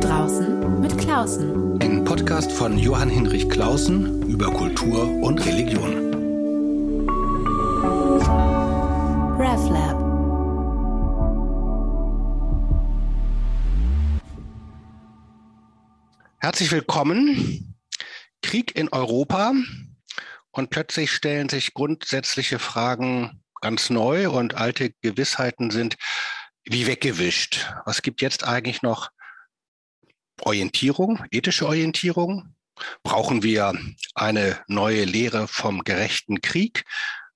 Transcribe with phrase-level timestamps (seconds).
[0.00, 1.78] draußen mit Klausen.
[1.82, 6.14] Ein Podcast von Johann Hinrich Klausen über Kultur und Religion.
[9.38, 10.00] RevLab.
[16.38, 17.76] Herzlich willkommen.
[18.42, 19.52] Krieg in Europa.
[20.50, 25.96] Und plötzlich stellen sich grundsätzliche Fragen ganz neu und alte Gewissheiten sind
[26.64, 27.70] wie weggewischt.
[27.84, 29.10] Was gibt jetzt eigentlich noch
[30.42, 32.54] Orientierung, ethische Orientierung?
[33.02, 33.74] Brauchen wir
[34.14, 36.84] eine neue Lehre vom gerechten Krieg?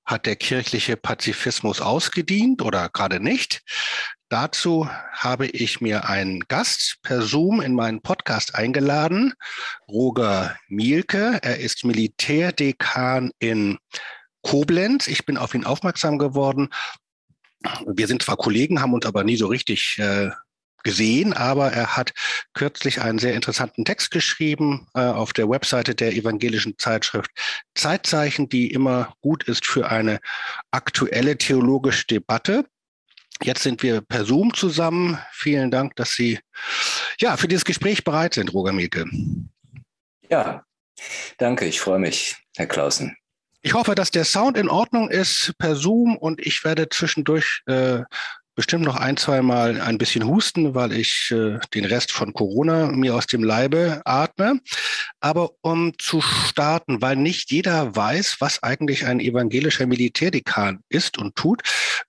[0.05, 3.63] Hat der kirchliche Pazifismus ausgedient oder gerade nicht?
[4.29, 9.35] Dazu habe ich mir einen Gast per Zoom in meinen Podcast eingeladen,
[9.89, 11.39] Roger Mielke.
[11.43, 13.79] Er ist Militärdekan in
[14.43, 15.09] Koblenz.
[15.09, 16.69] Ich bin auf ihn aufmerksam geworden.
[17.87, 20.31] Wir sind zwar Kollegen, haben uns aber nie so richtig äh,
[20.85, 22.13] gesehen, aber er hat
[22.53, 27.31] kürzlich einen sehr interessanten Text geschrieben äh, auf der Webseite der evangelischen Zeitschrift
[27.75, 30.21] Zeitzeichen, die immer gut ist für eine
[30.71, 32.67] aktuelle theologische Debatte.
[33.43, 35.19] Jetzt sind wir per Zoom zusammen.
[35.33, 36.39] Vielen Dank, dass Sie
[37.19, 39.07] ja für dieses Gespräch bereit sind, Roger Mielke.
[40.31, 40.65] Ja,
[41.39, 41.65] danke.
[41.67, 43.17] Ich freue mich, Herr Klausen.
[43.67, 48.03] Ich hoffe, dass der Sound in Ordnung ist per Zoom und ich werde zwischendurch äh,
[48.55, 52.87] bestimmt noch ein, zwei Mal ein bisschen husten, weil ich äh, den Rest von Corona
[52.87, 54.61] mir aus dem Leibe atme.
[55.21, 61.35] Aber um zu starten, weil nicht jeder weiß, was eigentlich ein evangelischer Militärdekan ist und
[61.37, 61.63] tut,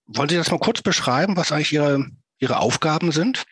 [0.06, 2.06] wollen Sie das mal kurz beschreiben, was eigentlich Ihre,
[2.40, 3.46] Ihre Aufgaben sind?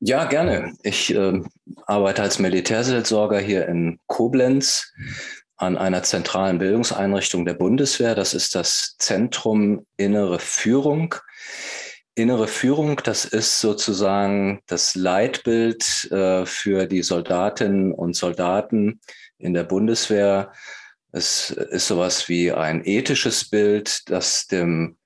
[0.00, 0.72] Ja, gerne.
[0.82, 1.42] Ich äh,
[1.86, 4.92] arbeite als Militärseelsorger hier in Koblenz
[5.60, 8.14] an einer zentralen Bildungseinrichtung der Bundeswehr.
[8.14, 11.14] Das ist das Zentrum Innere Führung.
[12.14, 19.00] Innere Führung, das ist sozusagen das Leitbild äh, für die Soldatinnen und Soldaten
[19.38, 20.52] in der Bundeswehr.
[21.12, 24.96] Es ist sowas wie ein ethisches Bild, das dem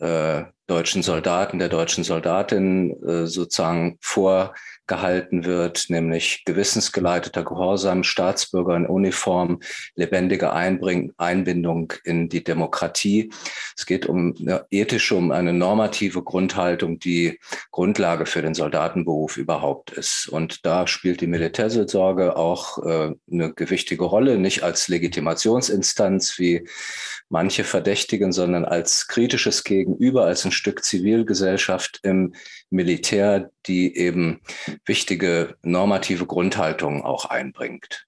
[0.00, 4.54] äh, deutschen Soldaten, der deutschen Soldatin äh, sozusagen vor
[4.90, 9.60] gehalten wird, nämlich gewissensgeleiteter Gehorsam, Staatsbürger in Uniform,
[9.94, 13.32] lebendige Einbring Einbindung in die Demokratie.
[13.76, 17.38] Es geht um eine ethische, um eine normative Grundhaltung, die
[17.70, 20.28] Grundlage für den Soldatenberuf überhaupt ist.
[20.28, 26.66] Und da spielt die Militärseelsorge auch äh, eine gewichtige Rolle, nicht als Legitimationsinstanz wie
[27.30, 32.34] manche verdächtigen, sondern als kritisches Gegenüber, als ein Stück Zivilgesellschaft im
[32.68, 34.40] Militär, die eben
[34.84, 38.06] wichtige normative Grundhaltungen auch einbringt.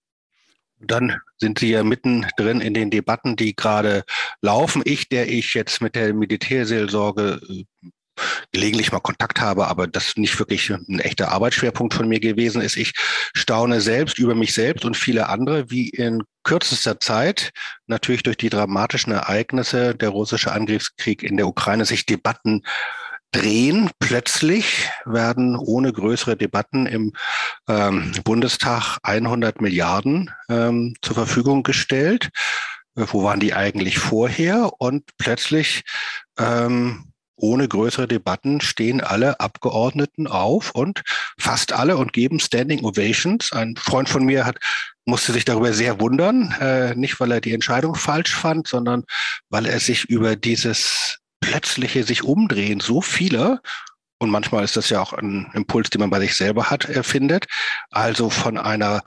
[0.84, 4.03] Dann sind Sie ja mittendrin in den Debatten, die gerade
[4.41, 4.82] laufen.
[4.84, 7.65] Ich, der ich jetzt mit der Militärseelsorge äh,
[8.53, 12.77] gelegentlich mal Kontakt habe, aber das nicht wirklich ein echter Arbeitsschwerpunkt von mir gewesen ist.
[12.77, 12.93] Ich
[13.34, 17.50] staune selbst über mich selbst und viele andere, wie in kürzester Zeit,
[17.87, 22.62] natürlich durch die dramatischen Ereignisse, der russische Angriffskrieg in der Ukraine, sich Debatten
[23.33, 23.91] drehen.
[23.99, 27.12] Plötzlich werden ohne größere Debatten im
[27.69, 32.31] ähm, Bundestag 100 Milliarden ähm, zur Verfügung gestellt.
[32.97, 34.71] Äh, wo waren die eigentlich vorher?
[34.79, 35.83] Und plötzlich
[36.39, 37.12] ähm,
[37.43, 41.03] ohne größere Debatten stehen alle Abgeordneten auf und
[41.39, 43.53] fast alle und geben Standing Ovations.
[43.53, 44.59] Ein Freund von mir hat
[45.05, 49.05] musste sich darüber sehr wundern, äh, nicht weil er die Entscheidung falsch fand, sondern
[49.51, 53.61] weil er sich über dieses plötzliche sich umdrehen so viele
[54.23, 57.47] und manchmal ist das ja auch ein Impuls, den man bei sich selber hat, erfindet.
[57.91, 59.03] Also von einer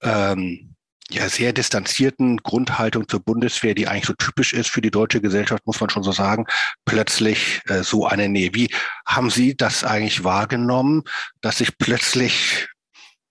[0.00, 0.73] ähm,
[1.10, 5.66] ja, sehr distanzierten Grundhaltung zur Bundeswehr, die eigentlich so typisch ist für die deutsche Gesellschaft,
[5.66, 6.46] muss man schon so sagen,
[6.84, 8.50] plötzlich äh, so eine Nähe.
[8.54, 8.74] Wie
[9.06, 11.02] haben Sie das eigentlich wahrgenommen,
[11.40, 12.68] dass sich plötzlich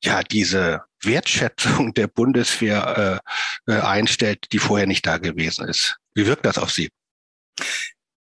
[0.03, 3.22] ja diese Wertschätzung der Bundeswehr
[3.67, 5.97] äh, äh, einstellt, die vorher nicht da gewesen ist?
[6.13, 6.90] Wie wirkt das auf Sie?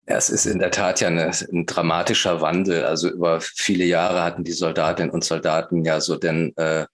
[0.08, 2.86] Ja, es ist in der Tat ja eine, ein dramatischer Wandel.
[2.86, 6.86] Also über viele Jahre hatten die Soldatinnen und Soldaten ja so den äh,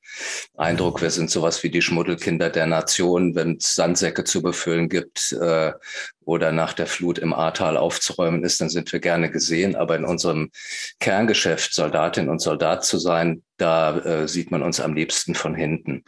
[0.57, 5.31] Eindruck, wir sind sowas wie die Schmuddelkinder der Nation, wenn es Sandsäcke zu befüllen gibt
[5.31, 5.73] äh,
[6.25, 9.77] oder nach der Flut im Ahrtal aufzuräumen ist, dann sind wir gerne gesehen.
[9.77, 10.51] Aber in unserem
[10.99, 16.05] Kerngeschäft, Soldatin und Soldat zu sein, da äh, sieht man uns am liebsten von hinten.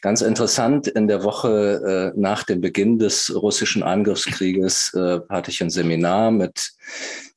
[0.00, 5.62] Ganz interessant, in der Woche äh, nach dem Beginn des russischen Angriffskrieges äh, hatte ich
[5.62, 6.70] ein Seminar mit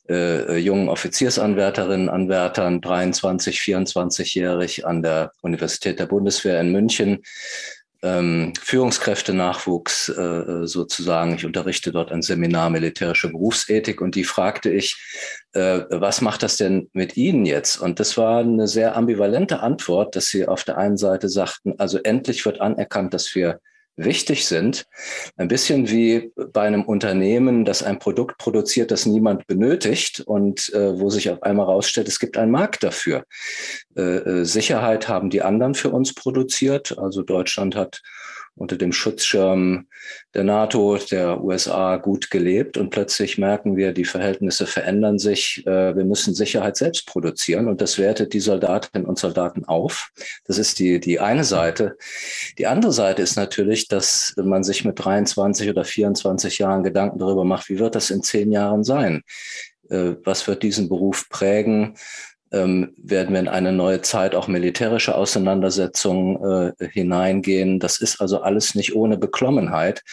[0.09, 7.23] äh, jungen Offiziersanwärterinnen, Anwärtern, 23, 24-jährig an der Universität der Bundeswehr in München
[8.03, 11.35] ähm, Führungskräftenachwuchs äh, sozusagen.
[11.35, 14.95] Ich unterrichte dort ein Seminar militärische Berufsethik und die fragte ich,
[15.53, 17.77] äh, was macht das denn mit Ihnen jetzt?
[17.77, 21.97] Und das war eine sehr ambivalente Antwort, dass sie auf der einen Seite sagten, also
[21.99, 23.59] endlich wird anerkannt, dass wir
[23.97, 24.85] wichtig sind.
[25.35, 30.99] Ein bisschen wie bei einem Unternehmen, das ein Produkt produziert, das niemand benötigt und äh,
[30.99, 33.23] wo sich auf einmal herausstellt, es gibt einen Markt dafür.
[33.95, 36.97] Äh, äh, Sicherheit haben die anderen für uns produziert.
[36.97, 38.01] Also Deutschland hat
[38.57, 39.87] unter dem Schutzschirm
[40.33, 45.65] der NATO, der USA gut gelebt und plötzlich merken wir, die Verhältnisse verändern sich.
[45.65, 50.09] Äh, wir müssen Sicherheit selbst produzieren und das wertet die Soldatinnen und Soldaten auf.
[50.45, 51.97] Das ist die, die eine Seite.
[52.57, 57.45] Die andere Seite ist natürlich, dass man sich mit 23 oder 24 Jahren Gedanken darüber
[57.45, 59.23] macht, wie wird das in zehn Jahren sein?
[59.89, 61.95] Äh, was wird diesen Beruf prägen?
[62.51, 67.79] Ähm, werden wir in eine neue Zeit auch militärische Auseinandersetzungen äh, hineingehen.
[67.79, 70.03] Das ist also alles nicht ohne Beklommenheit.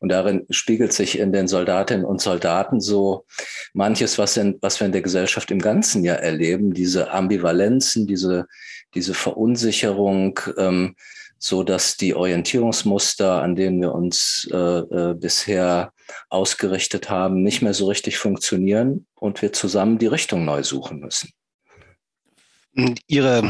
[0.00, 3.24] Und darin spiegelt sich in den Soldatinnen und Soldaten so
[3.72, 8.46] manches, was, in, was wir in der Gesellschaft im ganzen Jahr erleben, diese Ambivalenzen, diese,
[8.94, 10.96] diese Verunsicherung, ähm,
[11.38, 15.92] so dass die Orientierungsmuster, an denen wir uns äh, äh, bisher
[16.28, 21.30] ausgerichtet haben, nicht mehr so richtig funktionieren und wir zusammen die Richtung neu suchen müssen.
[23.06, 23.42] Ihre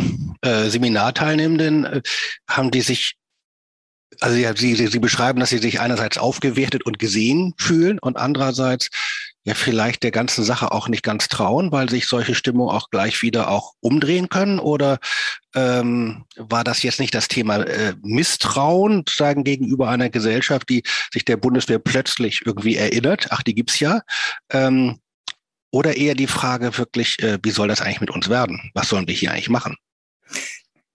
[0.42, 2.02] äh, Seminarteilnehmenden, äh,
[2.48, 3.16] haben die sich,
[4.20, 8.90] also sie, sie, sie beschreiben, dass sie sich einerseits aufgewertet und gesehen fühlen und andererseits
[9.44, 13.22] ja vielleicht der ganzen Sache auch nicht ganz trauen, weil sich solche Stimmungen auch gleich
[13.22, 14.58] wieder auch umdrehen können?
[14.58, 14.98] Oder
[15.54, 20.82] ähm, war das jetzt nicht das Thema äh, Misstrauen sagen gegenüber einer Gesellschaft, die
[21.12, 23.28] sich der Bundeswehr plötzlich irgendwie erinnert?
[23.30, 24.02] Ach, die gibt's ja.
[24.50, 24.98] Ähm,
[25.70, 28.70] oder eher die Frage wirklich, äh, wie soll das eigentlich mit uns werden?
[28.74, 29.76] Was sollen wir hier eigentlich machen?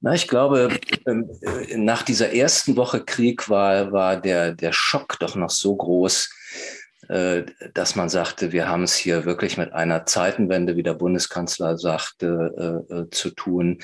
[0.02, 0.78] Na, ich glaube,
[1.08, 5.76] ähm, äh, nach dieser ersten Woche Krieg war, war der, der Schock doch noch so
[5.76, 6.30] groß,
[7.08, 12.84] dass man sagte, wir haben es hier wirklich mit einer Zeitenwende, wie der Bundeskanzler sagte,
[12.90, 13.80] äh, äh, zu tun.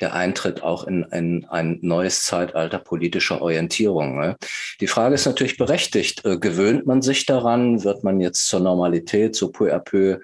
[0.00, 4.18] Der Eintritt auch in, in ein neues Zeitalter politischer Orientierung.
[4.18, 4.36] Ne?
[4.80, 6.22] Die Frage ist natürlich berechtigt.
[6.24, 7.84] Gewöhnt man sich daran?
[7.84, 10.20] Wird man jetzt zur Normalität, so peu à peu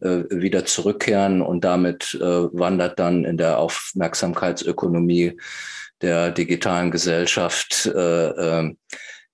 [0.00, 5.36] wieder zurückkehren und damit wandert dann in der Aufmerksamkeitsökonomie
[6.00, 8.70] der digitalen Gesellschaft äh,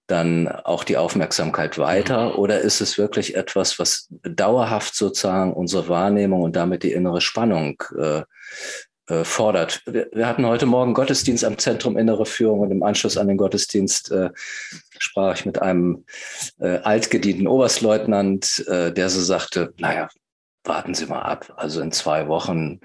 [0.07, 2.31] dann auch die Aufmerksamkeit weiter?
[2.31, 2.37] Mhm.
[2.37, 7.83] Oder ist es wirklich etwas, was dauerhaft sozusagen unsere Wahrnehmung und damit die innere Spannung
[7.99, 8.23] äh,
[9.07, 9.83] äh, fordert?
[9.87, 13.37] Wir, wir, hatten heute Morgen Gottesdienst am Zentrum Innere Führung und im Anschluss an den
[13.37, 14.31] Gottesdienst äh,
[14.99, 16.05] sprach ich mit einem
[16.61, 20.09] äh, altgedienten Oberstleutnant, äh, der so sagte, naja,
[20.65, 21.53] warten Sie mal ab.
[21.57, 22.81] Also in zwei Wochen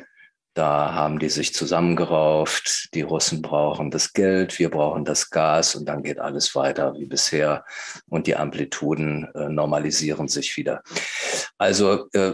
[0.59, 2.89] da haben die sich zusammengerauft.
[2.93, 7.05] Die Russen brauchen das Geld, wir brauchen das Gas und dann geht alles weiter wie
[7.05, 7.63] bisher
[8.09, 10.83] und die Amplituden äh, normalisieren sich wieder.
[11.57, 12.33] Also äh,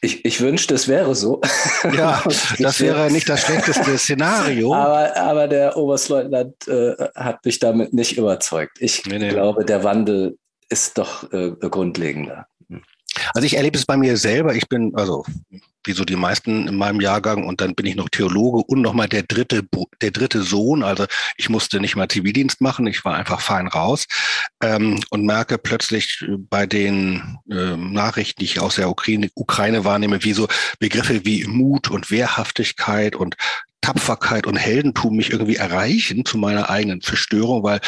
[0.00, 1.40] ich, ich wünschte, es wäre so.
[1.96, 2.22] Ja,
[2.58, 4.74] das wäre nicht das schlechteste Szenario.
[4.80, 8.78] Aber, aber der Oberstleutnant äh, hat mich damit nicht überzeugt.
[8.80, 9.28] Ich nee, nee.
[9.28, 10.36] glaube, der Wandel
[10.68, 12.46] ist doch äh, grundlegender.
[13.34, 14.54] Also ich erlebe es bei mir selber.
[14.54, 15.24] Ich bin, also
[15.84, 19.08] wie so die meisten in meinem Jahrgang und dann bin ich noch Theologe und nochmal
[19.08, 19.62] der dritte,
[20.02, 20.82] der dritte Sohn.
[20.82, 24.06] Also ich musste nicht mal Zivildienst machen, ich war einfach fein raus
[24.62, 30.22] ähm, und merke plötzlich bei den äh, Nachrichten, die ich aus der Ukraine, Ukraine wahrnehme,
[30.22, 30.48] wie so
[30.78, 33.36] Begriffe wie Mut und Wehrhaftigkeit und
[33.80, 37.80] Tapferkeit und Heldentum mich irgendwie erreichen zu meiner eigenen Zerstörung, weil,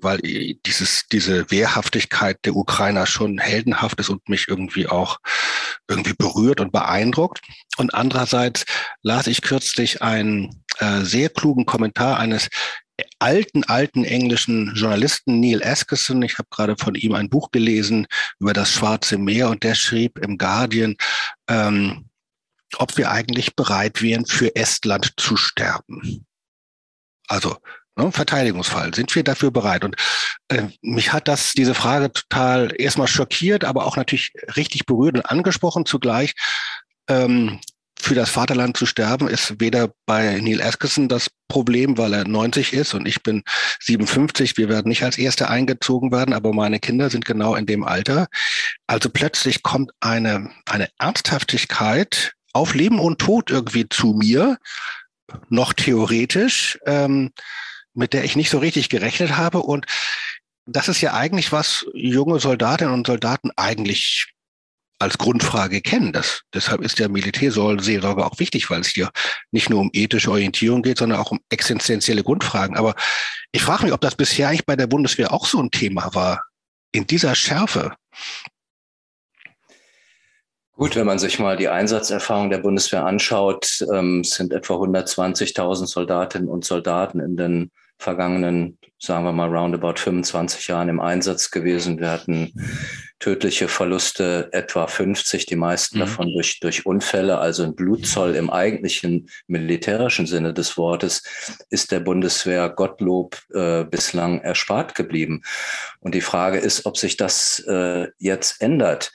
[0.00, 0.18] weil
[0.66, 5.18] dieses, diese Wehrhaftigkeit der Ukrainer schon heldenhaft ist und mich irgendwie auch
[5.88, 7.40] irgendwie berührt und beeindruckt.
[7.78, 8.64] Und andererseits
[9.02, 12.48] las ich kürzlich einen äh, sehr klugen Kommentar eines
[13.18, 16.22] alten, alten englischen Journalisten Neil Askeson.
[16.22, 18.06] Ich habe gerade von ihm ein Buch gelesen
[18.38, 20.96] über das Schwarze Meer und der schrieb im Guardian,
[21.48, 22.09] ähm,
[22.76, 26.26] ob wir eigentlich bereit wären, für Estland zu sterben.
[27.28, 27.56] Also
[27.96, 29.84] ne, Verteidigungsfall, sind wir dafür bereit?
[29.84, 29.96] Und
[30.48, 35.26] äh, mich hat das diese Frage total erstmal schockiert, aber auch natürlich richtig berührt und
[35.26, 36.34] angesprochen zugleich.
[37.08, 37.60] Ähm,
[38.02, 42.72] für das Vaterland zu sterben ist weder bei Neil Askeson das Problem, weil er 90
[42.72, 43.42] ist und ich bin
[43.80, 44.56] 57.
[44.56, 48.28] Wir werden nicht als Erste eingezogen werden, aber meine Kinder sind genau in dem Alter.
[48.86, 54.58] Also plötzlich kommt eine, eine Ernsthaftigkeit auf Leben und Tod irgendwie zu mir,
[55.48, 57.32] noch theoretisch, ähm,
[57.94, 59.60] mit der ich nicht so richtig gerechnet habe.
[59.60, 59.86] Und
[60.66, 64.32] das ist ja eigentlich was junge Soldatinnen und Soldaten eigentlich
[65.00, 66.12] als Grundfrage kennen.
[66.12, 69.10] Das, deshalb ist der Militärseelsorge auch wichtig, weil es hier
[69.50, 72.76] nicht nur um ethische Orientierung geht, sondern auch um existenzielle Grundfragen.
[72.76, 72.94] Aber
[73.50, 76.44] ich frage mich, ob das bisher eigentlich bei der Bundeswehr auch so ein Thema war.
[76.92, 77.94] In dieser Schärfe.
[80.80, 86.48] Gut, wenn man sich mal die Einsatzerfahrung der Bundeswehr anschaut, ähm, sind etwa 120.000 Soldatinnen
[86.48, 92.00] und Soldaten in den vergangenen, sagen wir mal, roundabout 25 Jahren im Einsatz gewesen.
[92.00, 92.54] Wir hatten
[93.18, 96.00] tödliche Verluste etwa 50, die meisten mhm.
[96.00, 101.22] davon durch, durch Unfälle, also ein Blutzoll im eigentlichen militärischen Sinne des Wortes,
[101.68, 105.42] ist der Bundeswehr Gottlob äh, bislang erspart geblieben.
[105.98, 109.12] Und die Frage ist, ob sich das äh, jetzt ändert.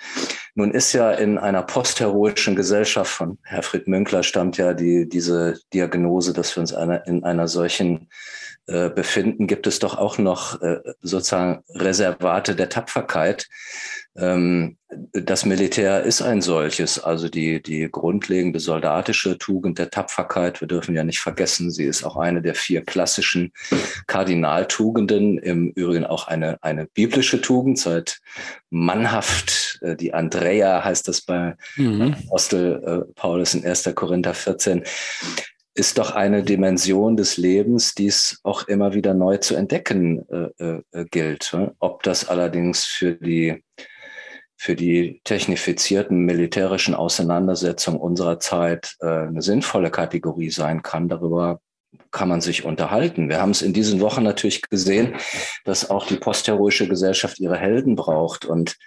[0.57, 6.31] Nun ist ja in einer postheroischen Gesellschaft von Herfried Münkler stammt ja die, diese Diagnose,
[6.31, 8.07] dass wir uns einer, in einer solchen
[8.67, 13.47] äh, befinden, gibt es doch auch noch äh, sozusagen Reservate der Tapferkeit.
[14.15, 14.77] Ähm,
[15.13, 20.61] das Militär ist ein solches, also die, die grundlegende soldatische Tugend der Tapferkeit.
[20.61, 23.51] Wir dürfen ja nicht vergessen, sie ist auch eine der vier klassischen
[24.07, 28.19] Kardinaltugenden, im Übrigen auch eine, eine biblische Tugend, seit
[28.71, 32.15] mannhaft, äh, die Andrea heißt das bei mhm.
[32.25, 33.91] Apostel Paulus in 1.
[33.93, 34.83] Korinther 14
[35.75, 40.79] ist doch eine Dimension des Lebens, die es auch immer wieder neu zu entdecken äh,
[40.91, 41.51] äh, gilt.
[41.53, 41.75] Ne?
[41.79, 43.61] Ob das allerdings für die,
[44.55, 51.59] für die technifizierten militärischen Auseinandersetzungen unserer Zeit äh, eine sinnvolle Kategorie sein kann, darüber
[52.15, 53.27] kann man sich unterhalten.
[53.27, 55.15] Wir haben es in diesen Wochen natürlich gesehen,
[55.65, 58.45] dass auch die postheroische Gesellschaft ihre Helden braucht.
[58.45, 58.77] Und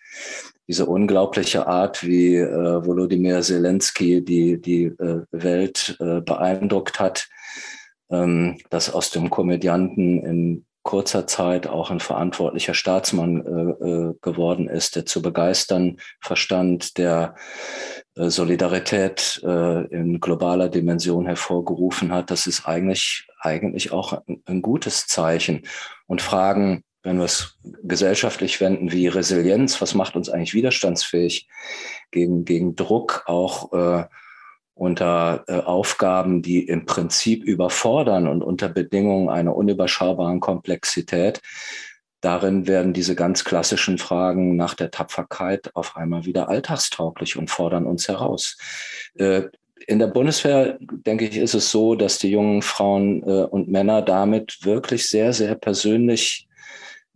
[0.67, 7.29] diese unglaubliche Art, wie äh, Volodymyr Zelensky die, die äh, Welt äh, beeindruckt hat,
[8.11, 14.69] ähm, dass aus dem Komödianten in kurzer Zeit auch ein verantwortlicher Staatsmann äh, äh, geworden
[14.69, 17.35] ist, der zu begeistern verstand, der
[18.27, 25.07] Solidarität äh, in globaler Dimension hervorgerufen hat, das ist eigentlich, eigentlich auch ein, ein gutes
[25.07, 25.63] Zeichen.
[26.07, 31.49] Und Fragen, wenn wir es gesellschaftlich wenden, wie Resilienz, was macht uns eigentlich widerstandsfähig
[32.11, 34.05] gegen, gegen Druck, auch äh,
[34.75, 41.43] unter äh, Aufgaben, die im Prinzip überfordern und unter Bedingungen einer unüberschaubaren Komplexität.
[42.21, 47.87] Darin werden diese ganz klassischen Fragen nach der Tapferkeit auf einmal wieder alltagstauglich und fordern
[47.87, 48.57] uns heraus.
[49.15, 49.45] Äh,
[49.87, 54.03] in der Bundeswehr, denke ich, ist es so, dass die jungen Frauen äh, und Männer
[54.03, 56.49] damit wirklich sehr, sehr persönlich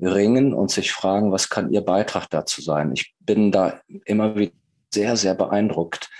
[0.00, 2.92] ringen und sich fragen, was kann ihr Beitrag dazu sein?
[2.94, 4.52] Ich bin da immer wieder
[4.92, 6.10] sehr, sehr beeindruckt,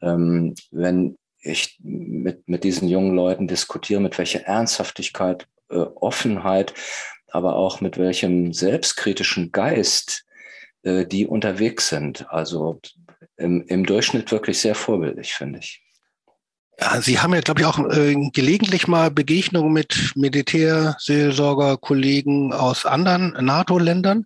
[0.00, 6.74] ähm, wenn ich mit, mit diesen jungen Leuten diskutiere, mit welcher Ernsthaftigkeit, äh, Offenheit,
[7.32, 10.24] aber auch mit welchem selbstkritischen Geist
[10.82, 12.26] äh, die unterwegs sind.
[12.30, 12.80] Also
[13.36, 15.82] im, im Durchschnitt wirklich sehr vorbildlich, finde ich.
[16.80, 22.86] Ja, Sie haben ja, glaube ich, auch äh, gelegentlich mal Begegnungen mit Militärseelsorger, Kollegen aus
[22.86, 24.24] anderen NATO-Ländern.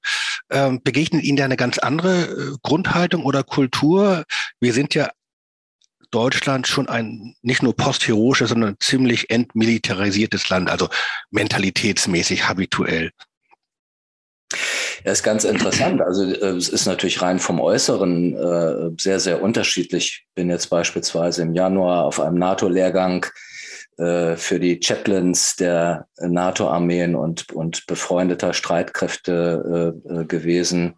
[0.50, 4.24] Ähm, begegnet Ihnen da eine ganz andere äh, Grundhaltung oder Kultur?
[4.60, 5.10] Wir sind ja
[6.10, 10.88] Deutschland schon ein nicht nur postheroisches, sondern ziemlich entmilitarisiertes Land, also
[11.30, 13.10] mentalitätsmäßig habituell.
[15.04, 16.00] Ja, ist ganz interessant.
[16.00, 20.26] Also äh, es ist natürlich rein vom Äußeren äh, sehr, sehr unterschiedlich.
[20.26, 23.26] Ich bin jetzt beispielsweise im Januar auf einem NATO-Lehrgang
[23.98, 30.94] äh, für die Chaplains der NATO-Armeen und, und befreundeter Streitkräfte äh, äh, gewesen.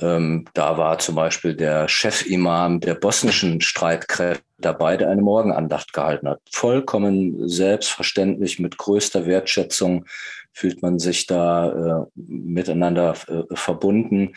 [0.00, 6.28] Ähm, da war zum Beispiel der Chefimam der bosnischen Streitkräfte dabei, der eine Morgenandacht gehalten
[6.28, 6.40] hat.
[6.50, 10.04] Vollkommen selbstverständlich, mit größter Wertschätzung
[10.52, 14.34] fühlt man sich da äh, miteinander äh, verbunden,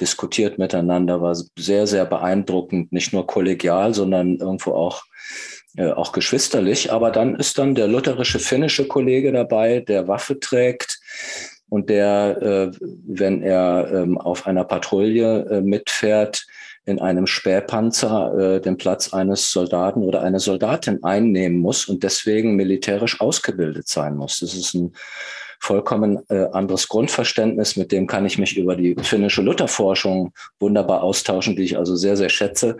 [0.00, 5.04] diskutiert miteinander, war sehr, sehr beeindruckend, nicht nur kollegial, sondern irgendwo auch
[5.76, 6.92] äh, auch geschwisterlich.
[6.92, 10.98] Aber dann ist dann der lutherische finnische Kollege dabei, der Waffe trägt
[11.68, 12.70] und der, äh,
[13.06, 16.46] wenn er ähm, auf einer Patrouille äh, mitfährt,
[16.84, 22.54] in einem Spähpanzer äh, den Platz eines Soldaten oder einer Soldatin einnehmen muss und deswegen
[22.54, 24.38] militärisch ausgebildet sein muss.
[24.38, 24.92] Das ist ein
[25.60, 27.76] vollkommen äh, anderes Grundverständnis.
[27.76, 32.16] Mit dem kann ich mich über die finnische Lutherforschung wunderbar austauschen, die ich also sehr,
[32.16, 32.76] sehr schätze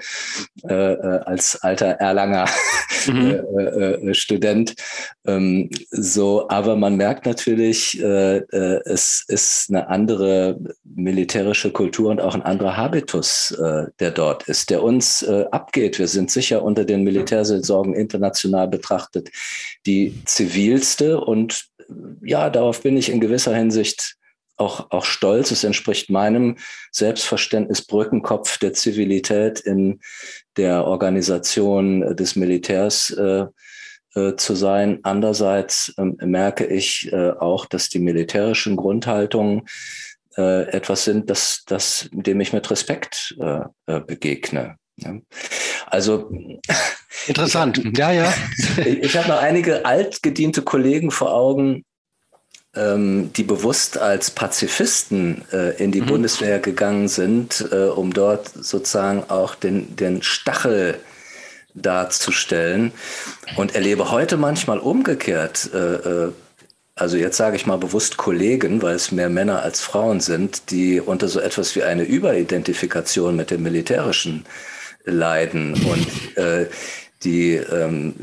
[0.69, 2.47] äh, äh als alter Erlanger
[3.07, 3.31] mhm.
[3.31, 4.75] Äh, äh, äh, Student.
[5.27, 12.21] Ähm, so, aber man merkt natürlich, äh, äh, es ist eine andere militärische Kultur und
[12.21, 15.99] auch ein anderer Habitus, äh, der dort ist, der uns äh, abgeht.
[15.99, 19.31] Wir sind sicher unter den Militärseelsorgen international betrachtet
[19.87, 21.67] die zivilste und
[22.23, 24.17] ja, darauf bin ich in gewisser Hinsicht
[24.57, 25.51] auch, auch stolz.
[25.51, 26.57] Es entspricht meinem
[26.91, 30.01] Selbstverständnis Brückenkopf der Zivilität in
[30.57, 33.47] der Organisation des Militärs äh,
[34.15, 35.01] äh, zu sein.
[35.03, 39.67] Andererseits äh, merke ich äh, auch, dass die militärischen Grundhaltungen
[40.37, 44.77] äh, etwas sind, das, das, dem ich mit Respekt äh, begegne.
[44.97, 45.19] Ja.
[45.87, 46.31] Also
[47.27, 47.79] interessant.
[47.79, 48.33] Ich, ja, ja.
[48.85, 51.85] ich, habe noch einige altgediente Kollegen vor Augen,
[52.75, 56.07] ähm, die bewusst als Pazifisten äh, in die mhm.
[56.07, 60.99] Bundeswehr gegangen sind, äh, um dort sozusagen auch den, den Stachel
[61.75, 62.93] darzustellen.
[63.57, 65.95] Und erlebe heute manchmal umgekehrt, äh,
[66.27, 66.33] äh
[66.99, 70.99] also jetzt sage ich mal bewusst Kollegen, weil es mehr Männer als Frauen sind, die
[70.99, 74.47] unter so etwas wie eine Überidentifikation mit dem Militärischen
[75.07, 76.67] leiden und äh,
[77.23, 78.15] die, ähm,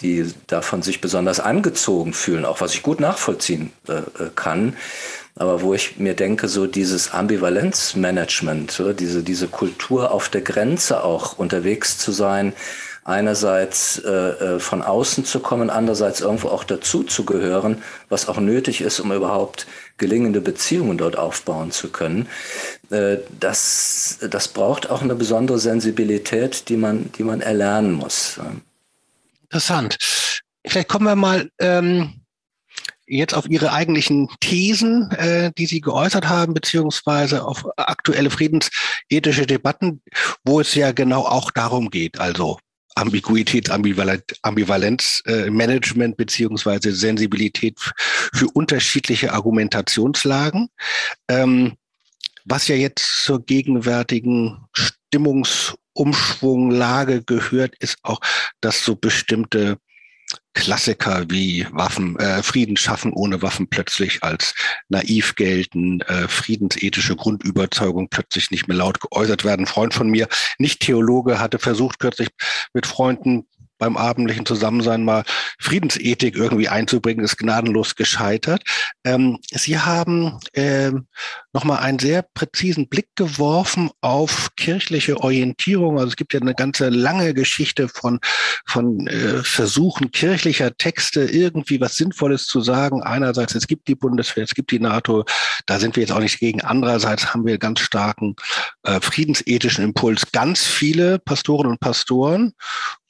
[0.00, 4.76] die davon sich besonders angezogen fühlen, auch was ich gut nachvollziehen äh, äh kann.
[5.36, 11.38] Aber wo ich mir denke, so dieses Ambivalenzmanagement, diese, diese Kultur auf der Grenze auch
[11.38, 12.52] unterwegs zu sein,
[13.04, 18.38] einerseits äh, äh, von außen zu kommen, andererseits irgendwo auch dazu zu gehören, was auch
[18.38, 19.66] nötig ist, um überhaupt
[20.00, 22.26] gelingende Beziehungen dort aufbauen zu können.
[22.90, 28.40] Äh, das, das braucht auch eine besondere Sensibilität, die man, die man erlernen muss.
[29.44, 29.96] Interessant.
[30.66, 32.20] Vielleicht kommen wir mal ähm,
[33.06, 40.02] jetzt auf Ihre eigentlichen Thesen, äh, die Sie geäußert haben, beziehungsweise auf aktuelle friedensethische Debatten,
[40.44, 42.58] wo es ja genau auch darum geht, also
[42.94, 47.76] Ambiguität, Ambivalenz, äh, Management beziehungsweise Sensibilität
[48.32, 50.68] für unterschiedliche Argumentationslagen.
[51.28, 51.74] Ähm,
[52.44, 58.20] was ja jetzt zur gegenwärtigen Stimmungsumschwunglage gehört, ist auch,
[58.60, 59.78] dass so bestimmte
[60.54, 64.54] Klassiker wie Waffen, äh, Frieden schaffen ohne Waffen plötzlich als
[64.88, 69.62] naiv gelten, äh, friedensethische Grundüberzeugung plötzlich nicht mehr laut geäußert werden.
[69.62, 72.28] Ein Freund von mir, nicht Theologe, hatte versucht kürzlich
[72.74, 73.46] mit Freunden
[73.80, 75.24] beim abendlichen Zusammensein mal
[75.58, 78.62] Friedensethik irgendwie einzubringen, ist gnadenlos gescheitert.
[79.04, 81.06] Ähm, Sie haben ähm,
[81.52, 85.98] nochmal einen sehr präzisen Blick geworfen auf kirchliche Orientierung.
[85.98, 88.20] Also es gibt ja eine ganze lange Geschichte von,
[88.66, 93.02] von äh, Versuchen kirchlicher Texte irgendwie was Sinnvolles zu sagen.
[93.02, 95.24] Einerseits, es gibt die Bundeswehr, es gibt die NATO,
[95.66, 96.60] da sind wir jetzt auch nicht gegen.
[96.60, 98.36] Andererseits haben wir ganz starken
[98.82, 100.30] äh, friedensethischen Impuls.
[100.32, 102.52] Ganz viele Pastoren und Pastoren,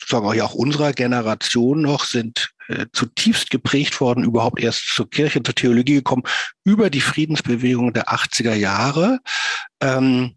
[0.00, 5.54] sozusagen auch unserer Generation noch, sind äh, zutiefst geprägt worden, überhaupt erst zur Kirche, zur
[5.54, 6.22] Theologie gekommen,
[6.64, 9.20] über die Friedensbewegung der 80er Jahre.
[9.80, 10.36] Ähm,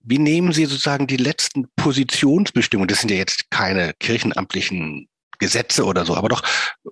[0.00, 2.88] wie nehmen Sie sozusagen die letzten Positionsbestimmungen?
[2.88, 6.42] Das sind ja jetzt keine kirchenamtlichen Gesetze oder so, aber doch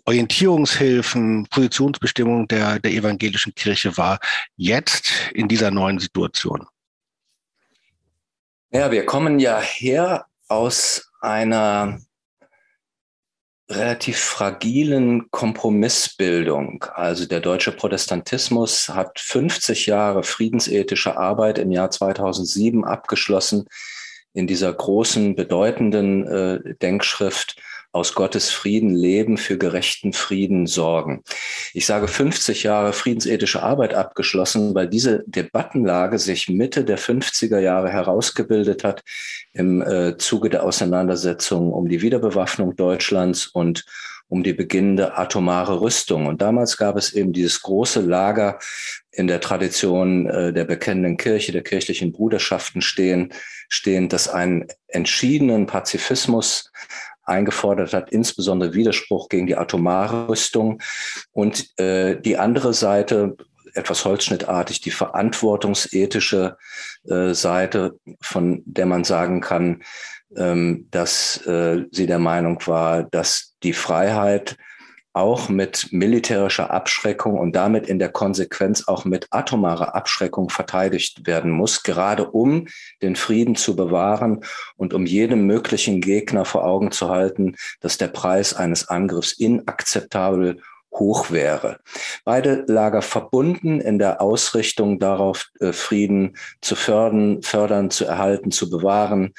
[0.04, 4.18] Orientierungshilfen, Positionsbestimmungen der, der evangelischen Kirche war
[4.56, 6.66] jetzt in dieser neuen Situation.
[8.70, 11.98] Ja, wir kommen ja her aus einer
[13.70, 16.84] relativ fragilen Kompromissbildung.
[16.94, 23.66] Also der deutsche Protestantismus hat 50 Jahre friedensethische Arbeit im Jahr 2007 abgeschlossen
[24.34, 27.56] in dieser großen, bedeutenden äh, Denkschrift
[27.92, 31.22] aus Gottes Frieden leben, für gerechten Frieden sorgen.
[31.74, 37.90] Ich sage 50 Jahre friedensethische Arbeit abgeschlossen, weil diese Debattenlage sich Mitte der 50er Jahre
[37.90, 39.02] herausgebildet hat
[39.52, 43.84] im äh, Zuge der Auseinandersetzungen um die Wiederbewaffnung Deutschlands und
[44.28, 46.26] um die beginnende atomare Rüstung.
[46.26, 48.58] Und damals gab es eben dieses große Lager
[49.10, 53.34] in der Tradition äh, der bekennenden Kirche, der kirchlichen Bruderschaften stehen,
[53.68, 56.72] stehen, das einen entschiedenen Pazifismus
[57.32, 60.80] eingefordert hat, insbesondere Widerspruch gegen die atomare Rüstung
[61.32, 63.36] und äh, die andere Seite
[63.74, 66.56] etwas holzschnittartig die verantwortungsethische
[67.08, 69.82] äh, Seite, von der man sagen kann,
[70.36, 74.56] ähm, dass äh, sie der Meinung war, dass die Freiheit
[75.12, 81.50] auch mit militärischer Abschreckung und damit in der Konsequenz auch mit atomarer Abschreckung verteidigt werden
[81.50, 82.66] muss, gerade um
[83.02, 84.44] den Frieden zu bewahren
[84.76, 90.60] und um jedem möglichen Gegner vor Augen zu halten, dass der Preis eines Angriffs inakzeptabel
[90.94, 91.78] hoch wäre.
[92.24, 98.68] Beide Lager verbunden in der Ausrichtung darauf, äh, Frieden zu fördern, fördern, zu erhalten, zu
[98.68, 99.32] bewahren.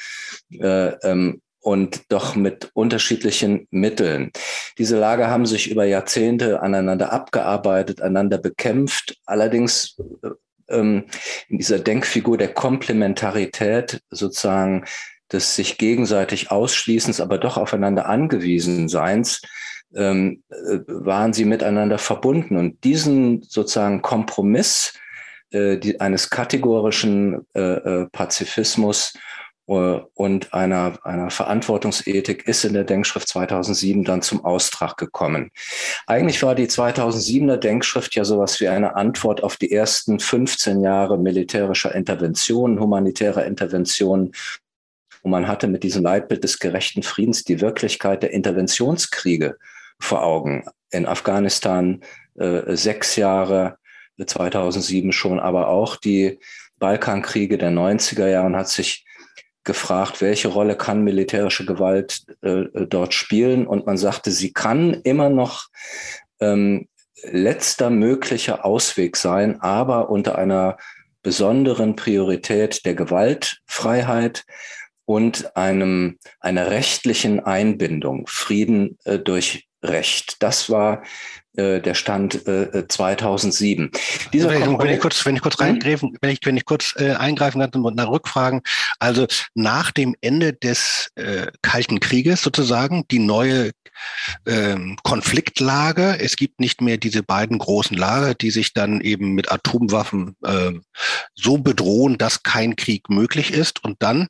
[0.52, 4.32] Äh, ähm, und doch mit unterschiedlichen Mitteln.
[4.78, 9.18] Diese Lager haben sich über Jahrzehnte aneinander abgearbeitet, einander bekämpft.
[9.26, 10.30] Allerdings äh,
[10.70, 11.06] ähm,
[11.48, 14.86] in dieser Denkfigur der Komplementarität sozusagen
[15.32, 19.42] des sich gegenseitig Ausschließens, aber doch aufeinander angewiesen Seins,
[19.96, 22.58] ähm, äh, waren sie miteinander verbunden.
[22.58, 24.94] Und diesen sozusagen Kompromiss
[25.52, 29.14] äh, die, eines kategorischen äh, äh Pazifismus
[29.66, 35.52] und einer, einer Verantwortungsethik ist in der Denkschrift 2007 dann zum Austrag gekommen.
[36.06, 41.18] Eigentlich war die 2007er Denkschrift ja sowas wie eine Antwort auf die ersten 15 Jahre
[41.18, 44.34] militärischer Intervention, humanitärer Intervention.
[45.22, 49.58] Und man hatte mit diesem Leitbild des gerechten Friedens die Wirklichkeit der Interventionskriege
[49.98, 50.66] vor Augen.
[50.92, 52.02] In Afghanistan
[52.36, 53.78] äh, sechs Jahre,
[54.24, 56.40] 2007 schon, aber auch die
[56.78, 59.06] Balkankriege der 90er Jahre hat sich
[59.64, 63.68] gefragt, welche Rolle kann militärische Gewalt äh, dort spielen?
[63.68, 65.68] Und man sagte, sie kann immer noch
[66.40, 66.88] ähm,
[67.24, 70.78] letzter möglicher Ausweg sein, aber unter einer
[71.22, 74.44] besonderen Priorität der Gewaltfreiheit
[75.06, 80.42] und einem, einer rechtlichen Einbindung, Frieden äh, durch Recht.
[80.42, 81.04] Das war
[81.56, 83.92] äh, der Stand äh, 2007.
[84.32, 85.66] Dieser wenn, wenn ich kurz, wenn ich kurz hm?
[85.66, 88.62] reingreifen, wenn ich, wenn ich kurz äh, eingreifen kann und nach Rückfragen.
[89.00, 93.72] Also nach dem Ende des äh, Kalten Krieges sozusagen die neue
[94.46, 96.18] ähm, Konfliktlage.
[96.20, 100.72] Es gibt nicht mehr diese beiden großen Lager, die sich dann eben mit Atomwaffen äh,
[101.36, 103.84] so bedrohen, dass kein Krieg möglich ist.
[103.84, 104.28] Und dann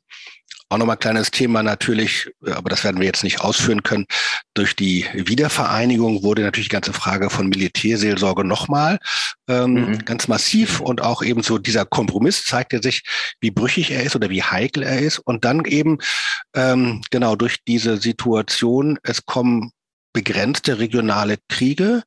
[0.74, 4.06] auch nochmal ein kleines Thema natürlich, aber das werden wir jetzt nicht ausführen können.
[4.54, 8.98] Durch die Wiedervereinigung wurde natürlich die ganze Frage von Militärseelsorge nochmal
[9.48, 9.98] ähm, mhm.
[10.04, 13.04] ganz massiv und auch eben so dieser Kompromiss zeigte sich,
[13.40, 15.18] wie brüchig er ist oder wie heikel er ist.
[15.18, 15.98] Und dann eben
[16.54, 19.70] ähm, genau durch diese Situation, es kommen
[20.12, 22.02] begrenzte regionale Kriege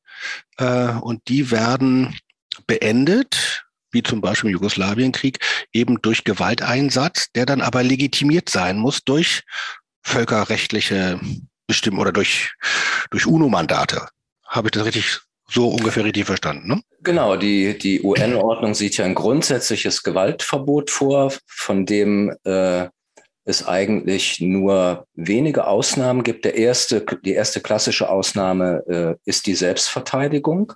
[0.57, 2.17] äh, und die werden
[2.65, 5.39] beendet wie zum Beispiel im Jugoslawienkrieg,
[5.73, 9.43] eben durch Gewalteinsatz, der dann aber legitimiert sein muss durch
[10.03, 11.19] völkerrechtliche
[11.67, 12.53] Bestimmungen oder durch,
[13.11, 14.07] durch UNO-Mandate.
[14.45, 15.19] Habe ich das richtig
[15.49, 16.81] so ungefähr richtig verstanden, ne?
[17.03, 22.87] Genau, die, die UN-Ordnung sieht ja ein grundsätzliches Gewaltverbot vor, von dem äh,
[23.45, 26.43] es eigentlich nur wenige Ausnahmen gibt.
[26.43, 30.73] Der erste, die erste klassische Ausnahme äh, ist die Selbstverteidigung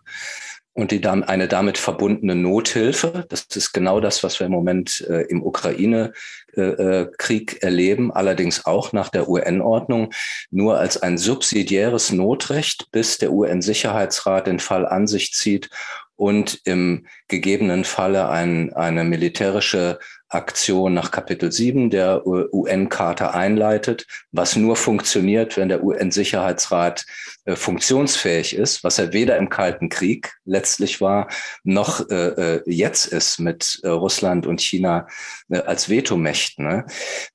[0.74, 3.26] und die, eine damit verbundene Nothilfe.
[3.30, 8.94] Das ist genau das, was wir im Moment äh, im Ukraine-Krieg äh, erleben, allerdings auch
[8.94, 10.14] nach der UN-Ordnung,
[10.50, 15.70] nur als ein subsidiäres Notrecht, bis der UN-Sicherheitsrat den Fall an sich zieht
[16.16, 20.00] und im gegebenen Falle ein, eine militärische
[20.34, 27.06] Aktion nach Kapitel 7 der UN-Charta einleitet, was nur funktioniert, wenn der UN-Sicherheitsrat
[27.46, 31.28] äh, funktionsfähig ist, was er weder im Kalten Krieg letztlich war,
[31.64, 35.08] noch äh, äh jetzt ist mit äh, Russland und China
[35.50, 36.68] äh, als Vetomächten.
[36.68, 36.86] Ne?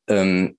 [0.09, 0.57] Ähm,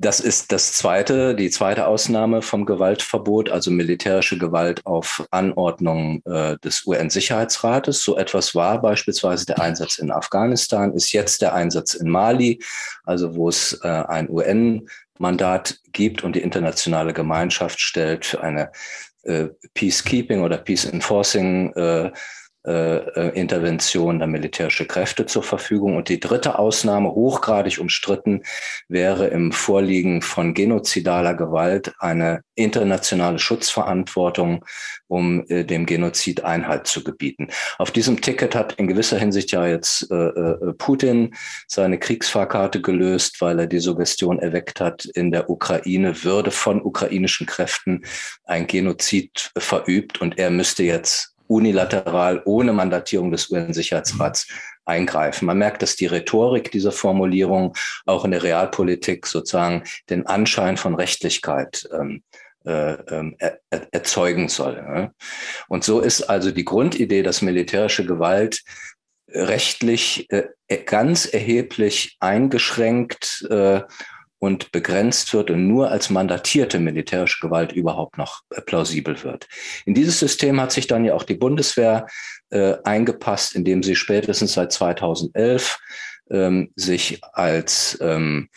[0.00, 6.56] das ist das zweite, die zweite Ausnahme vom Gewaltverbot, also militärische Gewalt auf Anordnung äh,
[6.58, 8.04] des UN-Sicherheitsrates.
[8.04, 12.62] So etwas war beispielsweise der Einsatz in Afghanistan, ist jetzt der Einsatz in Mali,
[13.02, 18.70] also wo es äh, ein UN-Mandat gibt und die internationale Gemeinschaft stellt für eine
[19.24, 22.12] äh, Peacekeeping oder Peace Enforcing äh,
[22.64, 25.96] Intervention der militärische Kräfte zur Verfügung.
[25.96, 28.42] Und die dritte Ausnahme, hochgradig umstritten,
[28.88, 34.64] wäre im Vorliegen von genozidaler Gewalt eine internationale Schutzverantwortung,
[35.06, 37.48] um äh, dem Genozid Einhalt zu gebieten.
[37.78, 41.34] Auf diesem Ticket hat in gewisser Hinsicht ja jetzt äh, äh, Putin
[41.66, 47.46] seine Kriegsfahrkarte gelöst, weil er die Suggestion erweckt hat, in der Ukraine würde von ukrainischen
[47.46, 48.04] Kräften
[48.44, 54.46] ein Genozid verübt und er müsste jetzt unilateral ohne Mandatierung des UN-Sicherheitsrats
[54.84, 55.46] eingreifen.
[55.46, 60.94] Man merkt, dass die Rhetorik dieser Formulierung auch in der Realpolitik sozusagen den Anschein von
[60.94, 62.22] Rechtlichkeit ähm,
[62.64, 63.60] äh, ähm, er,
[63.92, 65.10] erzeugen soll.
[65.68, 68.62] Und so ist also die Grundidee, dass militärische Gewalt
[69.28, 70.48] rechtlich äh,
[70.84, 73.82] ganz erheblich eingeschränkt äh,
[74.38, 79.48] und begrenzt wird und nur als mandatierte militärische Gewalt überhaupt noch äh, plausibel wird.
[79.84, 82.06] In dieses System hat sich dann ja auch die Bundeswehr
[82.50, 85.78] äh, eingepasst, indem sie spätestens seit 2011
[86.30, 88.48] ähm, sich als ähm,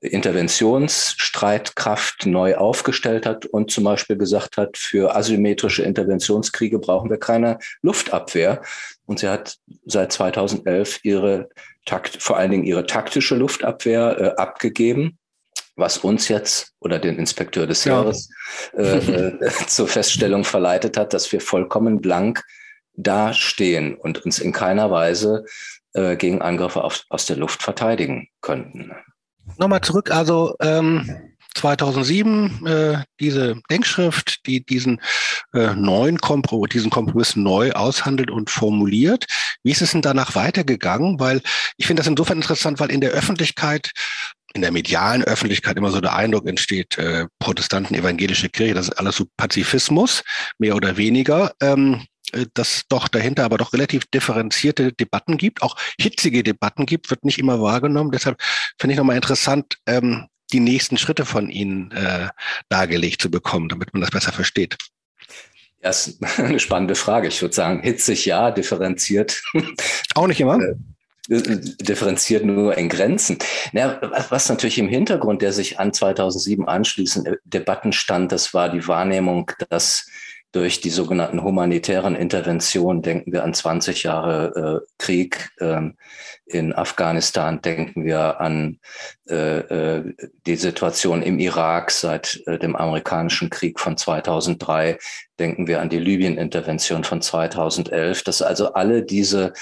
[0.00, 7.58] Interventionsstreitkraft neu aufgestellt hat und zum Beispiel gesagt hat, für asymmetrische Interventionskriege brauchen wir keine
[7.82, 8.62] Luftabwehr.
[9.06, 11.48] Und sie hat seit 2011 ihre
[11.84, 15.18] Takt, vor allen Dingen ihre taktische Luftabwehr äh, abgegeben
[15.78, 18.28] was uns jetzt oder den Inspekteur des Heeres
[18.76, 18.82] ja.
[18.82, 22.44] äh, äh, zur Feststellung verleitet hat, dass wir vollkommen blank
[22.94, 25.44] dastehen und uns in keiner Weise
[25.92, 28.92] äh, gegen Angriffe auf, aus der Luft verteidigen könnten.
[29.56, 35.00] Nochmal zurück, also ähm, 2007 äh, diese Denkschrift, die diesen
[35.54, 39.26] äh, neuen Kompromiss, diesen Kompromiss neu aushandelt und formuliert.
[39.62, 41.18] Wie ist es denn danach weitergegangen?
[41.18, 41.40] Weil
[41.76, 43.90] ich finde das insofern interessant, weil in der Öffentlichkeit
[44.58, 48.98] in der medialen Öffentlichkeit immer so der Eindruck entsteht, äh, Protestanten, evangelische Kirche, das ist
[48.98, 50.24] alles so Pazifismus,
[50.58, 51.52] mehr oder weniger.
[51.60, 57.08] Ähm, äh, dass doch dahinter aber doch relativ differenzierte Debatten gibt, auch hitzige Debatten gibt,
[57.08, 58.10] wird nicht immer wahrgenommen.
[58.10, 58.42] Deshalb
[58.78, 62.28] finde ich nochmal interessant, ähm, die nächsten Schritte von Ihnen äh,
[62.68, 64.76] dargelegt zu bekommen, damit man das besser versteht.
[65.82, 67.28] Ja, ist eine spannende Frage.
[67.28, 69.40] Ich würde sagen, hitzig ja, differenziert.
[70.14, 70.58] Auch nicht immer.
[71.28, 73.38] Differenziert nur in Grenzen.
[73.72, 78.86] Ja, was natürlich im Hintergrund der sich an 2007 anschließenden Debatten stand, das war die
[78.88, 80.06] Wahrnehmung, dass
[80.58, 85.94] durch die sogenannten humanitären Interventionen, denken wir an 20 Jahre äh, Krieg ähm,
[86.46, 88.80] in Afghanistan, denken wir an
[89.30, 90.14] äh, äh,
[90.46, 94.98] die Situation im Irak seit äh, dem amerikanischen Krieg von 2003,
[95.38, 99.52] denken wir an die Libyen-Intervention von 2011, dass also alle diese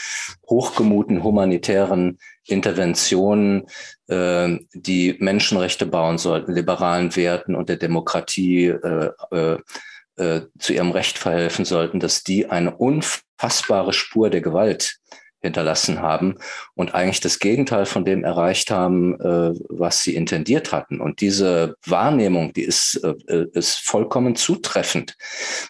[0.49, 3.67] hochgemuten humanitären Interventionen,
[4.07, 9.59] äh, die Menschenrechte bauen sollten, liberalen Werten und der Demokratie äh, äh,
[10.17, 14.99] äh, zu ihrem Recht verhelfen sollten, dass die eine unfassbare Spur der Gewalt
[15.47, 16.37] hinterlassen haben
[16.75, 21.01] und eigentlich das Gegenteil von dem erreicht haben, äh, was sie intendiert hatten.
[21.01, 25.17] Und diese Wahrnehmung, die ist, äh, ist vollkommen zutreffend.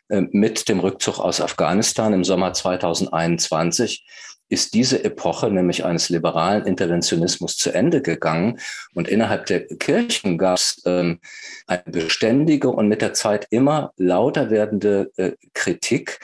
[0.08, 4.04] Äh, mit dem Rückzug aus Afghanistan im Sommer 2021
[4.48, 8.58] ist diese Epoche nämlich eines liberalen Interventionismus zu Ende gegangen.
[8.94, 11.20] Und innerhalb der Kirchen gab es ähm,
[11.66, 16.20] eine beständige und mit der Zeit immer lauter werdende äh, Kritik,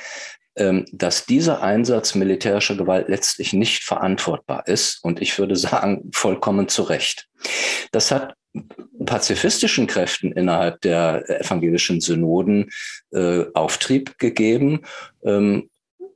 [0.55, 5.03] ähm, dass dieser Einsatz militärischer Gewalt letztlich nicht verantwortbar ist.
[5.03, 7.29] Und ich würde sagen, vollkommen zu Recht.
[7.91, 8.35] Das hat
[9.07, 12.71] pazifistischen Kräften innerhalb der evangelischen Synoden
[13.13, 14.83] äh, Auftrieb gegeben.
[15.25, 15.71] Ähm,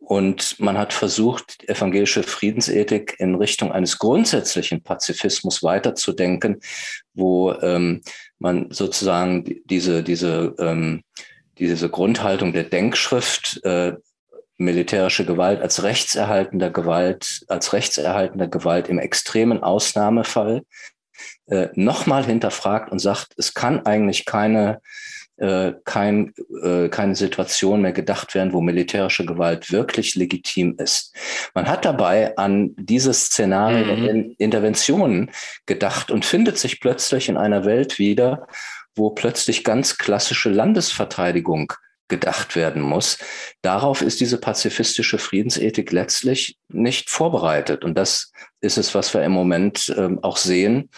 [0.06, 6.60] und man hat versucht, evangelische Friedensethik in Richtung eines grundsätzlichen Pazifismus weiterzudenken,
[7.12, 8.02] wo ähm,
[8.38, 11.02] man sozusagen diese, diese, ähm,
[11.58, 13.94] diese Grundhaltung der Denkschrift, äh,
[14.58, 20.62] militärische Gewalt als rechtserhaltender Gewalt, als rechtserhaltender Gewalt im extremen Ausnahmefall
[21.46, 24.80] äh, nochmal hinterfragt und sagt, es kann eigentlich keine
[25.38, 31.14] äh, kein, äh, keine Situation mehr gedacht werden, wo militärische Gewalt wirklich legitim ist.
[31.54, 34.08] Man hat dabei an diese Szenarien mhm.
[34.08, 35.30] in Interventionen
[35.66, 38.46] gedacht und findet sich plötzlich in einer Welt wieder,
[38.94, 41.72] wo plötzlich ganz klassische Landesverteidigung
[42.08, 43.18] gedacht werden muss.
[43.62, 47.84] Darauf ist diese pazifistische Friedensethik letztlich nicht vorbereitet.
[47.84, 50.88] Und das ist es, was wir im Moment ähm, auch sehen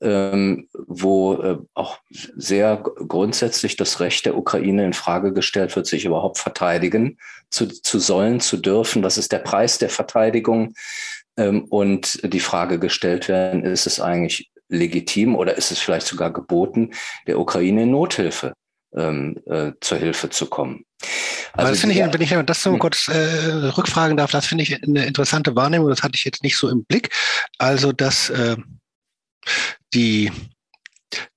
[0.00, 6.04] ähm, wo äh, auch sehr grundsätzlich das Recht der Ukraine in Frage gestellt wird, sich
[6.04, 7.18] überhaupt verteidigen
[7.50, 9.02] zu, zu sollen, zu dürfen.
[9.02, 10.74] Was ist der Preis der Verteidigung?
[11.36, 16.32] Ähm, und die Frage gestellt werden, ist es eigentlich legitim oder ist es vielleicht sogar
[16.32, 16.92] geboten,
[17.26, 18.52] der Ukraine in Nothilfe
[18.94, 20.84] ähm, äh, zur Hilfe zu kommen.
[21.52, 22.78] Also das finde ich, wenn ich das so hm.
[22.78, 25.88] kurz äh, rückfragen darf, das finde ich eine interessante Wahrnehmung.
[25.88, 27.10] Das hatte ich jetzt nicht so im Blick.
[27.58, 28.56] Also, dass äh,
[29.94, 30.30] die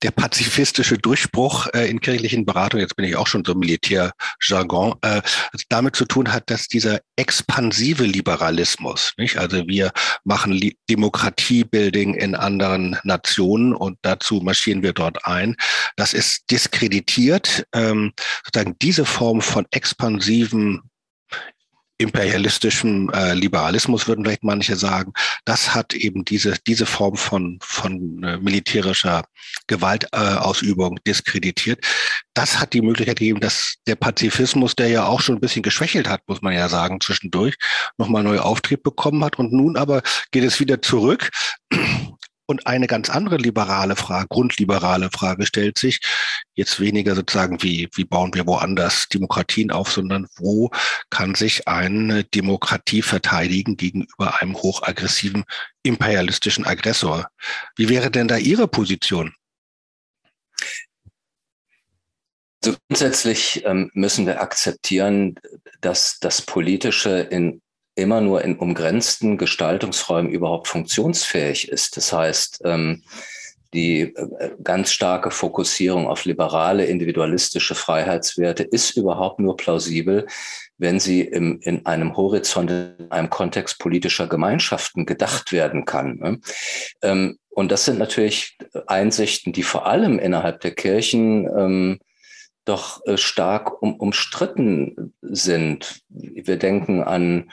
[0.02, 5.21] der pazifistische Durchbruch äh, in kirchlichen Beratungen, jetzt bin ich auch schon so Militärjargon, äh,
[5.69, 9.38] damit zu tun hat, dass dieser expansive Liberalismus, nicht?
[9.38, 9.91] also wir
[10.24, 15.56] machen Li Demokratiebuilding in anderen Nationen und dazu marschieren wir dort ein,
[15.95, 17.65] das ist diskreditiert.
[17.74, 18.12] Ähm,
[18.43, 20.82] sozusagen diese Form von expansiven
[22.01, 25.13] imperialistischem äh, Liberalismus, würden vielleicht manche sagen,
[25.45, 29.23] das hat eben diese, diese Form von, von äh, militärischer
[29.67, 31.85] Gewaltausübung äh, diskreditiert.
[32.33, 36.07] Das hat die Möglichkeit gegeben, dass der Pazifismus, der ja auch schon ein bisschen geschwächelt
[36.07, 37.55] hat, muss man ja sagen, zwischendurch,
[37.97, 39.37] nochmal neu Auftrieb bekommen hat.
[39.37, 41.29] Und nun aber geht es wieder zurück.
[42.51, 46.01] Und eine ganz andere liberale Frage, grundliberale Frage stellt sich,
[46.53, 50.69] jetzt weniger sozusagen, wie, wie bauen wir woanders Demokratien auf, sondern wo
[51.09, 55.45] kann sich eine Demokratie verteidigen gegenüber einem hochaggressiven
[55.83, 57.29] imperialistischen Aggressor?
[57.77, 59.33] Wie wäre denn da Ihre Position?
[62.61, 65.35] Grundsätzlich ähm, müssen wir akzeptieren,
[65.79, 67.61] dass das Politische in
[67.95, 71.97] immer nur in umgrenzten Gestaltungsräumen überhaupt funktionsfähig ist.
[71.97, 73.04] Das heißt, ähm,
[73.73, 80.27] die äh, ganz starke Fokussierung auf liberale, individualistische Freiheitswerte ist überhaupt nur plausibel,
[80.77, 86.17] wenn sie im, in einem Horizont, in einem Kontext politischer Gemeinschaften gedacht werden kann.
[86.17, 86.39] Ne?
[87.01, 91.99] Ähm, und das sind natürlich Einsichten, die vor allem innerhalb der Kirchen ähm,
[92.71, 96.01] doch äh, stark um, umstritten sind.
[96.10, 97.51] Wir denken an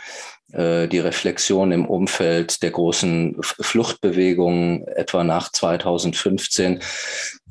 [0.53, 6.81] äh, die Reflexion im Umfeld der großen Fluchtbewegungen, etwa nach 2015,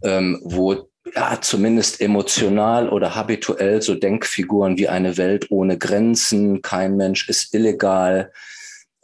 [0.03, 6.97] ähm, wo ja, zumindest emotional oder habituell so Denkfiguren wie eine Welt ohne Grenzen, kein
[6.97, 8.31] Mensch ist illegal,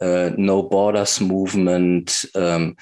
[0.00, 2.76] äh, No Borders Movement, ähm,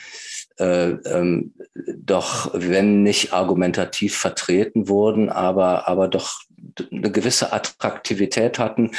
[0.58, 6.42] äh, ähm, doch, wenn nicht argumentativ vertreten wurden, aber, aber doch
[6.90, 8.92] eine gewisse Attraktivität hatten.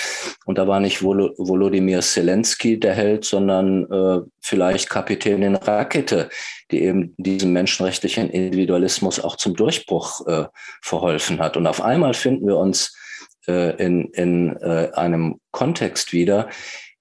[0.46, 6.30] Und da war nicht Vol Volodymyr Zelensky der Held, sondern äh, vielleicht Kapitänin Rakete,
[6.72, 10.46] die eben diesem menschenrechtlichen Individualismus auch zum Durchbruch äh,
[10.82, 11.58] verholfen hat.
[11.58, 12.96] Und auf einmal finden wir uns
[13.48, 16.50] äh, in, in äh, einem Kontext wieder,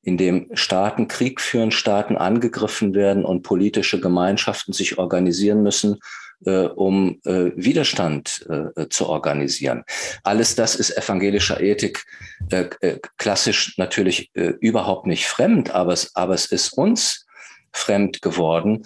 [0.03, 5.99] in dem Staaten Krieg führen, Staaten angegriffen werden und politische Gemeinschaften sich organisieren müssen,
[6.45, 9.85] äh, um äh, Widerstand äh, zu organisieren.
[10.25, 12.05] Alles das ist evangelischer Ethik
[12.51, 17.27] äh, äh, klassisch natürlich äh, überhaupt nicht fremd, aber es, aber es ist uns
[17.73, 18.85] fremd geworden.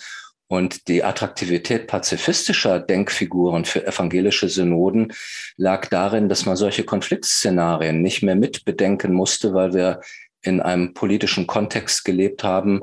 [0.49, 5.13] Und die Attraktivität pazifistischer Denkfiguren für evangelische Synoden
[5.57, 10.01] lag darin, dass man solche Konfliktszenarien nicht mehr mitbedenken musste, weil wir
[10.47, 12.83] in einem politischen Kontext gelebt haben,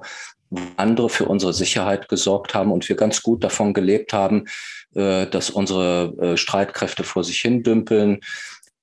[0.78, 4.45] andere für unsere Sicherheit gesorgt haben und wir ganz gut davon gelebt haben,
[4.93, 8.19] äh, dass unsere äh, Streitkräfte vor sich hin dümpeln,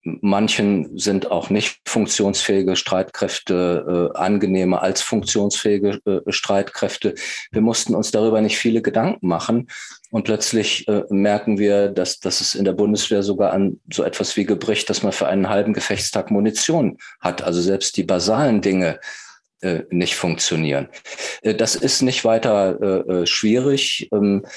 [0.02, 7.14] Manchen sind auch nicht funktionsfähige Streitkräfte äh, angenehmer als funktionsfähige äh, Streitkräfte.
[7.50, 9.68] Wir mussten uns darüber nicht viele Gedanken machen.
[10.10, 14.36] Und plötzlich äh, merken wir, dass, dass es in der Bundeswehr sogar an so etwas
[14.36, 17.42] wie gebricht, dass man für einen halben Gefechtstag Munition hat.
[17.42, 19.00] Also selbst die basalen Dinge
[19.60, 20.88] äh, nicht funktionieren.
[21.42, 24.08] Äh, das ist nicht weiter äh, äh schwierig.
[24.12, 24.48] Ähm, äh,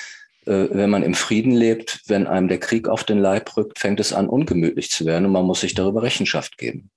[0.45, 4.13] wenn man im Frieden lebt, wenn einem der Krieg auf den Leib rückt, fängt es
[4.13, 6.89] an, ungemütlich zu werden und man muss sich darüber Rechenschaft geben.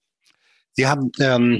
[0.72, 1.58] Sie haben ähm,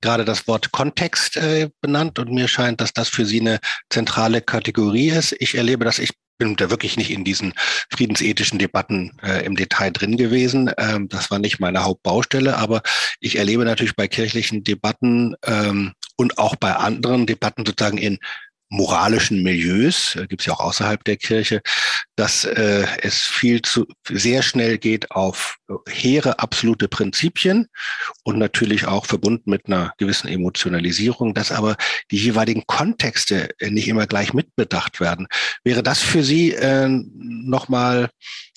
[0.00, 4.40] gerade das Wort Kontext äh, benannt und mir scheint, dass das für Sie eine zentrale
[4.40, 5.36] Kategorie ist.
[5.38, 7.54] Ich erlebe das, ich bin da wirklich nicht in diesen
[7.90, 10.70] friedensethischen Debatten äh, im Detail drin gewesen.
[10.78, 12.82] Ähm, das war nicht meine Hauptbaustelle, aber
[13.20, 18.18] ich erlebe natürlich bei kirchlichen Debatten ähm, und auch bei anderen Debatten sozusagen in
[18.68, 21.62] moralischen Milieus, äh, gibt es ja auch außerhalb der Kirche,
[22.16, 25.56] dass äh, es viel zu sehr schnell geht auf
[25.88, 27.68] hehre absolute Prinzipien
[28.24, 31.76] und natürlich auch verbunden mit einer gewissen Emotionalisierung, dass aber
[32.10, 35.26] die jeweiligen Kontexte äh, nicht immer gleich mitbedacht werden.
[35.64, 38.10] Wäre das für Sie äh, nochmal,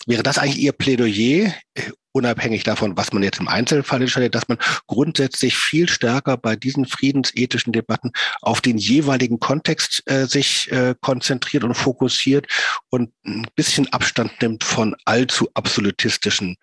[0.05, 4.47] wäre das eigentlich Ihr Plädoyer, äh, unabhängig davon, was man jetzt im Einzelfall entscheidet, dass
[4.47, 10.95] man grundsätzlich viel stärker bei diesen friedensethischen Debatten auf den jeweiligen Kontext äh, sich äh,
[11.01, 12.47] konzentriert und fokussiert
[12.89, 16.57] und ein bisschen Abstand nimmt von allzu absolutistischen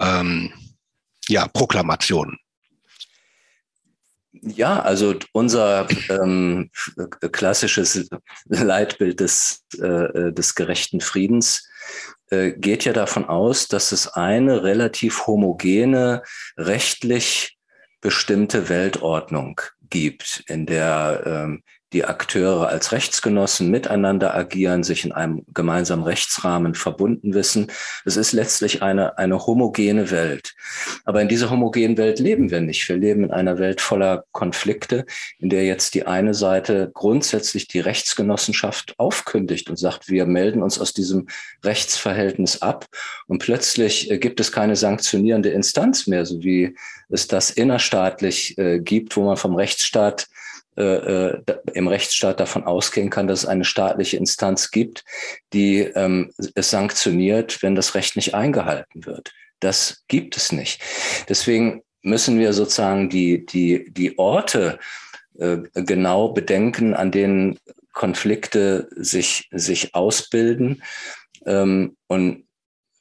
[0.00, 0.52] ähm,
[1.28, 2.38] ja, Proklamationen.
[4.32, 6.70] Ja, also unser ähm,
[7.32, 8.08] klassisches
[8.46, 11.68] Leitbild des, äh, des gerechten Friedens
[12.30, 16.22] äh, geht ja davon aus, dass es eine relativ homogene,
[16.56, 17.58] rechtlich
[18.00, 21.62] bestimmte Weltordnung gibt, in der ähm,
[21.92, 27.70] die Akteure als Rechtsgenossen miteinander agieren, sich in einem gemeinsamen Rechtsrahmen verbunden wissen.
[28.04, 30.54] Es ist letztlich eine, eine homogene Welt.
[31.04, 32.88] Aber in dieser homogenen Welt leben wir nicht.
[32.88, 35.04] Wir leben in einer Welt voller Konflikte,
[35.38, 40.78] in der jetzt die eine Seite grundsätzlich die Rechtsgenossenschaft aufkündigt und sagt, wir melden uns
[40.78, 41.28] aus diesem
[41.64, 42.86] Rechtsverhältnis ab.
[43.26, 46.74] Und plötzlich äh, gibt es keine sanktionierende Instanz mehr, so wie
[47.08, 50.28] es das innerstaatlich äh, gibt, wo man vom Rechtsstaat
[50.76, 51.42] äh, äh
[51.74, 55.04] im Rechtsstaat davon ausgehen kann, dass es eine staatliche Instanz gibt,
[55.52, 59.32] die ähm, es sanktioniert, wenn das Recht nicht eingehalten wird.
[59.60, 60.82] Das gibt es nicht.
[61.28, 64.78] Deswegen müssen wir sozusagen die, die, die Orte
[65.38, 67.58] äh, genau bedenken, an denen
[67.92, 70.82] Konflikte sich, sich ausbilden
[71.46, 72.44] ähm, und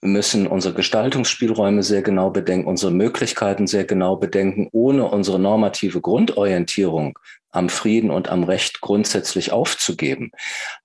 [0.02, 7.18] müssen unsere Gestaltungsspielräume sehr genau bedenken, unsere Möglichkeiten sehr genau bedenken, ohne unsere normative Grundorientierung
[7.52, 10.32] am Frieden und am Recht grundsätzlich aufzugeben.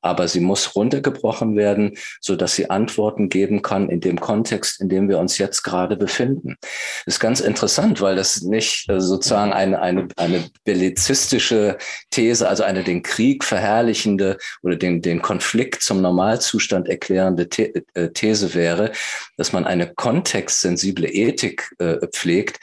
[0.02, 4.88] Aber sie muss runtergebrochen werden, so dass sie Antworten geben kann in dem Kontext, in
[4.88, 6.57] dem wir uns jetzt gerade befinden.
[7.05, 11.79] Das ist ganz interessant, weil das nicht äh, sozusagen eine, eine, eine bellizistische
[12.10, 17.48] These, also eine den Krieg verherrlichende oder den, den Konflikt zum Normalzustand erklärende
[17.94, 18.92] äh, These wäre,
[19.37, 22.60] dass man eine kontextsensible Ethik äh, pflegt,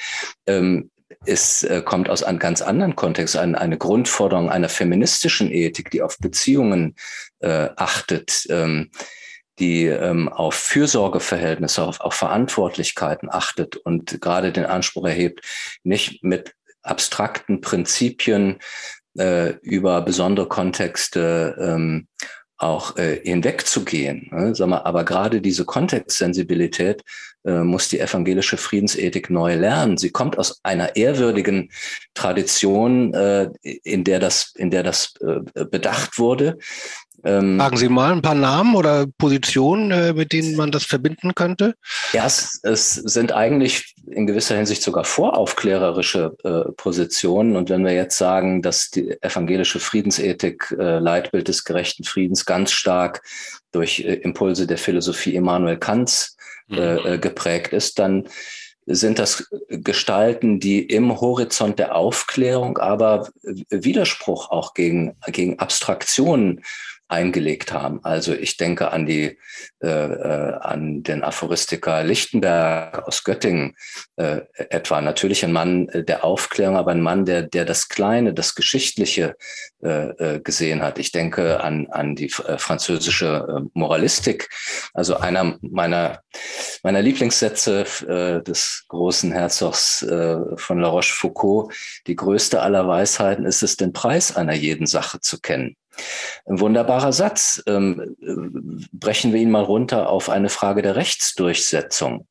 [0.47, 0.89] ähm,
[1.25, 6.01] es äh, kommt aus einem ganz anderen Kontext, ein, eine Grundforderung einer feministischen Ethik, die
[6.01, 6.95] auf Beziehungen
[7.39, 8.91] äh, achtet, ähm,
[9.59, 15.41] die ähm, auf Fürsorgeverhältnisse, auf, auf Verantwortlichkeiten achtet und gerade den Anspruch erhebt,
[15.83, 18.59] nicht mit abstrakten Prinzipien
[19.17, 22.07] äh, über besondere Kontexte ähm,
[22.63, 24.29] auch äh, hinwegzugehen.
[24.31, 24.55] Ne?
[24.55, 27.03] Sag mal, aber gerade diese Kontextsensibilität
[27.45, 29.97] äh, muss die evangelische Friedensethik neu lernen.
[29.97, 31.71] Sie kommt aus einer ehrwürdigen
[32.13, 36.57] Tradition, äh, in der das, in der das äh, bedacht wurde.
[37.25, 41.33] Ähm, Sagen Sie mal ein paar Namen oder Positionen, äh, mit denen man das verbinden
[41.35, 41.75] könnte?
[42.11, 47.55] Ja, es, es sind eigentlich in gewisser Hinsicht sogar voraufklärerische äh, Positionen.
[47.55, 52.71] Und wenn wir jetzt sagen, dass die evangelische Friedensethik, äh, Leitbild des gerechten Friedens, ganz
[52.71, 53.21] stark
[53.71, 56.35] durch äh, Impulse der Philosophie Immanuel Kants
[56.67, 56.77] mhm.
[56.77, 58.27] äh, geprägt ist, dann
[58.85, 63.29] sind das Gestalten, die im Horizont der Aufklärung aber
[63.69, 66.63] Widerspruch auch gegen, gegen Abstraktionen
[67.13, 67.99] eingelegt haben.
[68.03, 69.37] Also ich denke an die
[69.81, 73.75] äh, äh, an den Aphoristiker Lichtenberg aus Göttingen
[74.15, 74.99] äh, etwa.
[74.99, 79.35] Natürlich ein Mann der Aufklärung, aber ein Mann, der der das Kleine, das Geschichtliche
[79.83, 80.97] äh, äh gesehen hat.
[80.97, 84.49] Ich denke an an die äh, französische Moralistik.
[84.93, 86.21] Also einer meiner
[86.81, 87.85] meiner Lieblingssätze
[88.47, 90.05] des großen Herzogs
[90.55, 91.73] von La Rochefoucauld:
[92.07, 95.75] Die größte aller Weisheiten ist es, den Preis einer jeden Sache zu kennen.
[96.45, 97.63] Ein wunderbarer Satz.
[97.67, 102.27] Ähm, äh, brechen wir ihn mal runter auf eine Frage der Rechtsdurchsetzung.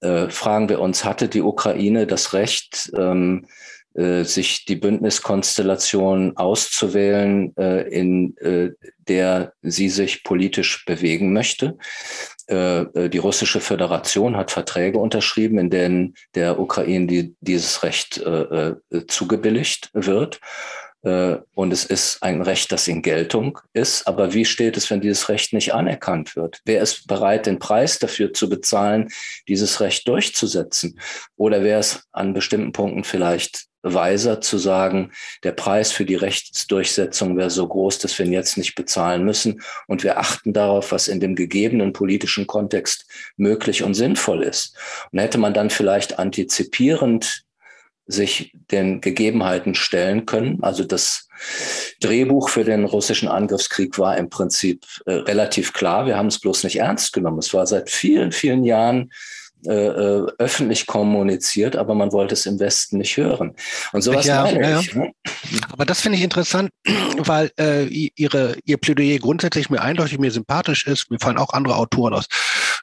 [0.00, 3.46] Äh, fragen wir uns, hatte die Ukraine das Recht, ähm,
[3.94, 8.70] äh, sich die Bündniskonstellation auszuwählen, äh, in äh,
[9.08, 11.78] der sie sich politisch bewegen möchte?
[12.46, 18.22] Äh, die russische Föderation hat Verträge unterschrieben, in denen der Ukraine die, dieses Recht
[19.08, 20.40] zugebilligt wird.
[21.02, 24.06] Äh, und es ist ein Recht, das in Geltung ist.
[24.06, 26.60] Aber wie steht es, wenn dieses Recht nicht anerkannt wird?
[26.64, 29.08] Wer ist bereit, den Preis dafür zu bezahlen,
[29.46, 30.98] dieses Recht durchzusetzen?
[31.36, 35.12] Oder wäre es an bestimmten Punkten vielleicht weiser zu sagen,
[35.44, 39.62] der Preis für die Rechtsdurchsetzung wäre so groß, dass wir ihn jetzt nicht bezahlen müssen
[39.86, 44.76] und wir achten darauf, was in dem gegebenen politischen Kontext möglich und sinnvoll ist.
[45.12, 47.44] Und hätte man dann vielleicht antizipierend
[48.08, 50.62] sich den Gegebenheiten stellen können.
[50.62, 51.28] Also das
[52.00, 56.06] Drehbuch für den russischen Angriffskrieg war im Prinzip äh, relativ klar.
[56.06, 57.38] Wir haben es bloß nicht ernst genommen.
[57.38, 59.10] Es war seit vielen, vielen Jahren
[59.66, 63.56] äh, äh, öffentlich kommuniziert, aber man wollte es im Westen nicht hören.
[63.92, 64.94] Und sowas ja, meine ja, ich.
[64.94, 65.12] Ne?
[65.72, 66.70] Aber das finde ich interessant,
[67.18, 71.10] weil äh, ihre, ihr Plädoyer grundsätzlich mir eindeutig mir sympathisch ist.
[71.10, 72.28] Mir fallen auch andere Autoren aus,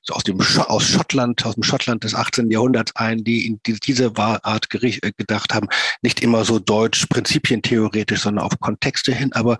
[0.09, 2.51] aus dem aus Schottland, aus dem Schottland des 18.
[2.51, 5.67] Jahrhunderts ein, die in die, diese Art gericht, äh, gedacht haben,
[6.01, 9.33] nicht immer so deutsch, prinzipientheoretisch, sondern auf Kontexte hin.
[9.33, 9.57] Aber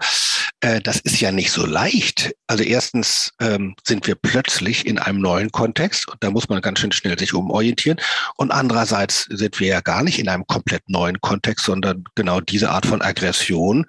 [0.59, 2.33] äh, das ist ja nicht so leicht.
[2.47, 6.79] Also erstens ähm, sind wir plötzlich in einem neuen Kontext und da muss man ganz
[6.79, 7.99] schön schnell schnell sich umorientieren.
[8.37, 12.71] Und andererseits sind wir ja gar nicht in einem komplett neuen Kontext, sondern genau diese
[12.71, 13.85] Art von Aggression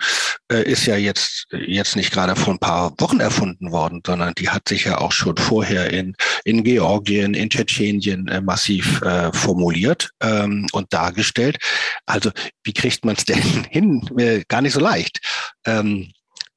[0.50, 4.50] äh, ist ja jetzt, jetzt nicht gerade vor ein paar Wochen erfunden worden, sondern die
[4.50, 6.14] hat sich ja auch schon vorher in,
[6.44, 11.58] in Georgien, in Tschetschenien äh, massiv äh, formuliert ähm, und dargestellt.
[12.06, 12.30] Also
[12.64, 14.08] wie kriegt man es denn hin?
[14.18, 15.20] Äh, gar nicht so leicht.
[15.64, 16.12] Ähm,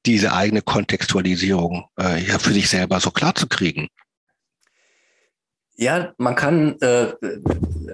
[0.06, 3.88] diese eigene Kontextualisierung äh, ja für sich selber so klar zu kriegen.
[5.80, 7.14] Ja, man kann, äh,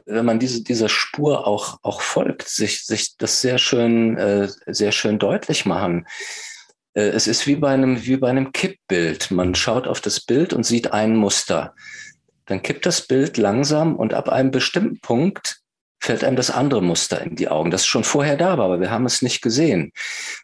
[0.06, 4.90] wenn man diese, dieser Spur auch, auch folgt, sich, sich das sehr schön, äh, sehr
[4.90, 6.04] schön deutlich machen.
[6.96, 9.30] Äh, es ist wie bei, einem, wie bei einem Kippbild.
[9.30, 11.74] Man schaut auf das Bild und sieht ein Muster.
[12.46, 15.60] Dann kippt das Bild langsam und ab einem bestimmten Punkt
[16.00, 18.90] fällt einem das andere Muster in die Augen, das schon vorher da war, aber wir
[18.90, 19.92] haben es nicht gesehen.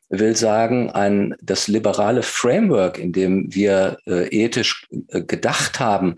[0.09, 6.17] Ich will sagen, ein, das liberale Framework, in dem wir äh, ethisch äh, gedacht haben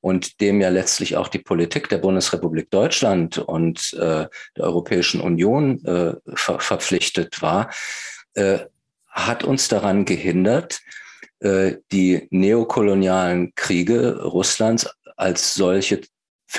[0.00, 5.84] und dem ja letztlich auch die Politik der Bundesrepublik Deutschland und äh, der Europäischen Union
[5.84, 7.70] äh, ver verpflichtet war,
[8.34, 8.60] äh,
[9.16, 10.80] hat uns daran gehindert,
[11.40, 16.02] äh, die neokolonialen Kriege Russlands als solche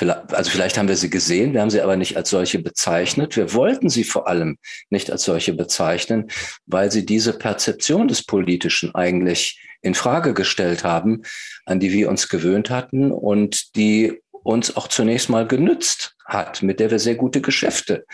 [0.00, 3.36] also vielleicht haben wir sie gesehen, wir haben sie aber nicht als solche bezeichnet.
[3.36, 4.58] Wir wollten sie vor allem
[4.90, 6.28] nicht als solche bezeichnen,
[6.66, 11.22] weil sie diese Perzeption des Politischen eigentlich in Frage gestellt haben,
[11.64, 16.80] an die wir uns gewöhnt hatten und die uns auch zunächst mal genützt hat, mit
[16.80, 18.04] der wir sehr gute Geschäfte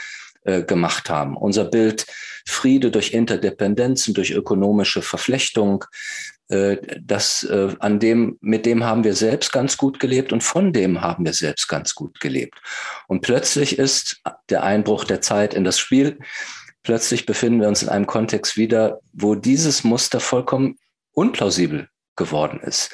[0.45, 1.37] äh, gemacht haben.
[1.37, 2.07] Unser Bild
[2.47, 5.85] Friede durch Interdependenzen, durch ökonomische Verflechtung,
[6.49, 10.73] äh, das, äh, an dem, mit dem haben wir selbst ganz gut gelebt und von
[10.73, 12.61] dem haben wir selbst ganz gut gelebt.
[13.09, 14.21] Und plötzlich ist
[14.51, 16.19] der Einbruch der Zeit in das Spiel.
[16.83, 20.77] Plötzlich befinden wir uns in einem Kontext wieder, wo dieses Muster vollkommen
[21.13, 22.91] unplausibel geworden ist.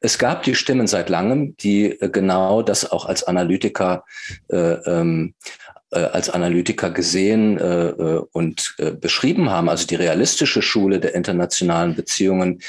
[0.00, 4.04] Es gab die Stimmen seit langem, die äh, genau das auch als Analytiker
[4.48, 5.63] äh, ähm, äh,
[6.00, 11.94] als Analytiker gesehen äh, äh, und äh, beschrieben haben, also die realistische Schule der internationalen
[11.94, 12.60] Beziehungen,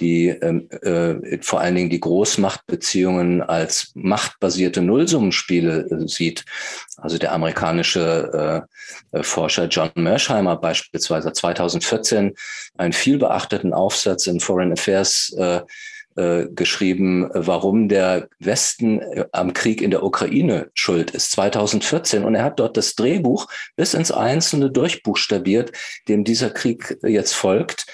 [0.00, 6.44] die ähm, äh, vor allen Dingen die Großmachtbeziehungen als machtbasierte Nullsummenspiele äh, sieht.
[6.96, 8.66] Also der amerikanische
[9.22, 12.34] Forscher John Mersheimer beispielsweise 2014
[12.76, 15.34] einen vielbeachteten Aufsatz in Foreign Affairs
[16.16, 22.24] äh, geschrieben, warum der Westen äh, am Krieg in der Ukraine schuld ist, 2014.
[22.24, 25.72] Und er hat dort das Drehbuch bis ins Einzelne durchbuchstabiert,
[26.08, 27.86] dem dieser Krieg jetzt folgt.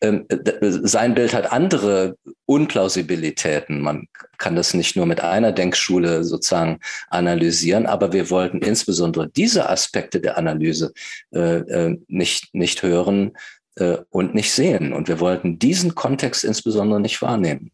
[0.00, 0.26] Ähm,
[0.62, 2.16] sein Bild hat andere
[2.46, 3.80] Unplausibilitäten.
[3.80, 4.08] Man
[4.38, 10.20] kann das nicht nur mit einer Denkschule sozusagen analysieren, aber wir wollten insbesondere diese Aspekte
[10.20, 10.92] der Analyse
[11.30, 13.32] äh, nicht, nicht hören,
[13.80, 14.92] äh, und nicht sehen.
[14.92, 17.70] Und wir wollten diesen Kontext insbesondere nicht wahrnehmen.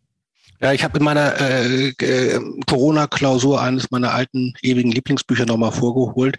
[0.60, 6.38] Ja, ich habe in meiner äh, äh, Corona-Klausur eines meiner alten ewigen Lieblingsbücher nochmal vorgeholt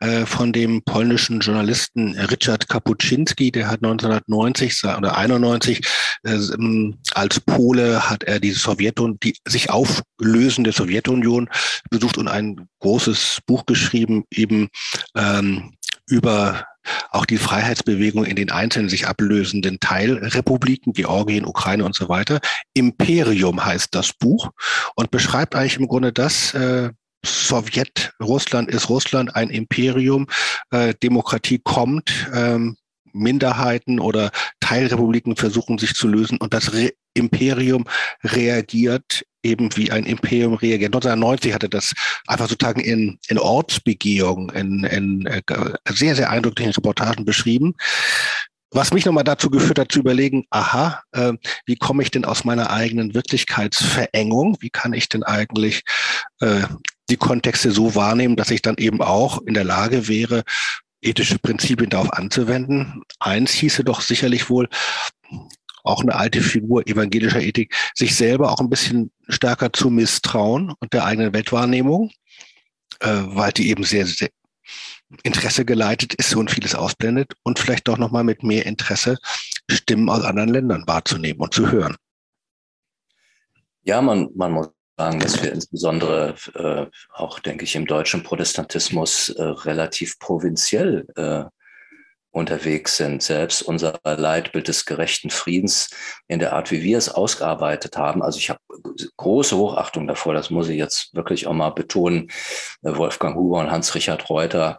[0.00, 5.86] äh, von dem polnischen Journalisten Richard Kapuczynski, der hat 1990 oder 91
[6.24, 6.38] äh,
[7.12, 11.50] als Pole hat er die Sowjetunion, die sich auflösende Sowjetunion
[11.90, 14.68] besucht und ein großes Buch geschrieben, eben
[15.14, 15.74] ähm,
[16.06, 16.64] über
[17.10, 22.40] auch die Freiheitsbewegung in den einzelnen sich ablösenden Teilrepubliken, Georgien, Ukraine und so weiter.
[22.74, 24.50] Imperium heißt das Buch
[24.94, 26.90] und beschreibt eigentlich im Grunde das, äh,
[27.26, 30.28] Sowjet, Russland ist Russland ein Imperium,
[30.70, 32.76] äh, Demokratie kommt, ähm,
[33.12, 37.84] Minderheiten oder Teilrepubliken versuchen sich zu lösen und das Re Imperium
[38.22, 40.94] reagiert eben wie ein Imperium reagiert.
[40.94, 41.92] 1990 hatte das
[42.26, 45.42] einfach sozusagen in, in Ortsbegehung, in, in äh,
[45.88, 47.74] sehr, sehr eindrücklichen Reportagen beschrieben.
[48.70, 51.32] Was mich nochmal dazu geführt hat, zu überlegen, aha, äh,
[51.64, 54.58] wie komme ich denn aus meiner eigenen Wirklichkeitsverengung?
[54.60, 55.84] Wie kann ich denn eigentlich
[56.40, 56.64] äh,
[57.08, 60.44] die Kontexte so wahrnehmen, dass ich dann eben auch in der Lage wäre,
[61.00, 63.02] ethische Prinzipien darauf anzuwenden?
[63.20, 64.68] Eins hieße doch sicherlich wohl,
[65.82, 70.92] auch eine alte Figur evangelischer Ethik, sich selber auch ein bisschen stärker zu misstrauen und
[70.92, 72.10] der eigenen Weltwahrnehmung,
[73.00, 74.30] äh, weil die eben sehr, sehr
[75.22, 79.16] Interesse geleitet ist und vieles ausblendet und vielleicht doch nochmal mit mehr Interesse
[79.70, 81.96] Stimmen aus anderen Ländern wahrzunehmen und zu hören.
[83.82, 84.68] Ja, man, man muss
[84.98, 91.44] sagen, dass wir insbesondere äh, auch, denke ich, im deutschen Protestantismus äh, relativ provinziell äh,
[92.38, 93.22] unterwegs sind.
[93.22, 95.90] Selbst unser Leitbild des gerechten Friedens
[96.28, 98.22] in der Art, wie wir es ausgearbeitet haben.
[98.22, 98.60] Also ich habe
[99.16, 102.30] große Hochachtung davor, das muss ich jetzt wirklich auch mal betonen.
[102.82, 104.78] Äh, Wolfgang Huber und Hans-Richard Reuter,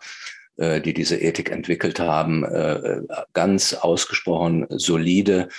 [0.58, 3.02] äh, die diese Ethik entwickelt haben, äh,
[3.34, 5.50] ganz ausgesprochen solide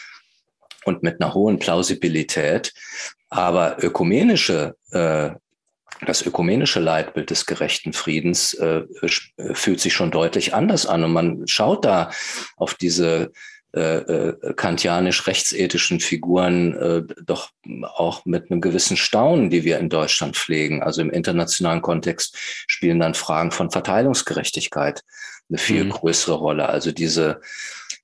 [0.85, 2.73] und mit einer hohen Plausibilität.
[3.29, 4.75] Aber ökumenische
[6.07, 11.05] das ökumenische Leitbild des gerechten Friedens äh, äh, fühlt sich schon deutlich anders an.
[11.05, 12.11] Und man schaut da
[12.57, 13.33] auf diese
[13.73, 17.51] äh, äh, kantianisch-rechtsethischen Figuren äh, doch
[17.83, 20.83] auch mit einem gewissen Staunen, die wir in Deutschland pflegen.
[20.83, 22.37] Also im internationalen Kontext
[22.67, 25.05] spielen dann Fragen von Verteilungsgerechtigkeit
[25.49, 25.91] eine viel mhm.
[25.91, 26.69] größere Rolle.
[26.69, 27.41] Also diese,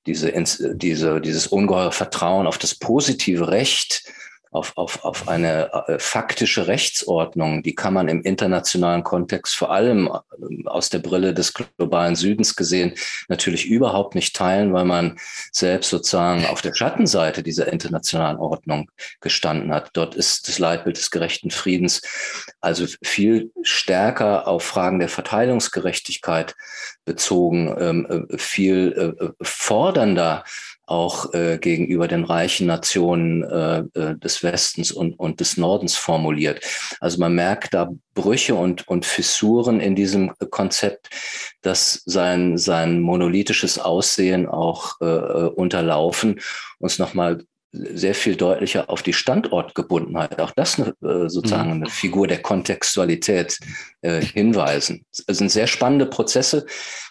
[0.07, 0.33] diese,
[0.77, 4.05] diese, dieses ungeheure Vertrauen auf das positive Recht,
[4.57, 10.09] auf, auf, auf eine äh, faktische Rechtsordnung, die kann man im internationalen Kontext vor allem
[10.09, 12.95] äh, aus der Brille des globalen Südens gesehen
[13.29, 15.19] natürlich überhaupt nicht teilen, weil man
[15.53, 18.91] selbst sozusagen auf der Schattenseite dieser internationalen Ordnung
[19.21, 19.91] gestanden hat.
[19.93, 22.01] Dort ist das Leitbild des gerechten Friedens
[22.61, 26.57] also viel stärker auf Fragen der Verteilungsgerechtigkeit
[27.05, 30.45] bezogen, ähm, äh, viel fordernder
[30.87, 36.65] auch äh, gegenüber den reichen Nationen äh, äh, des Westens und, und des Nordens formuliert.
[37.01, 41.11] Also man merkt da Brüche und, und Fissuren in diesem Konzept,
[41.63, 46.41] dass sein, sein monolithisches Aussehen auch äh, äh unterlaufen,
[46.79, 47.45] uns nochmal
[47.95, 51.83] sehr viel deutlicher auf die Standortgebundenheit, auch das eine, äh, sozusagen mhm.
[51.83, 53.59] eine Figur der Kontextualität
[54.03, 55.05] äh, hinweisen.
[55.27, 56.67] Es sind sehr spannende Prozesse,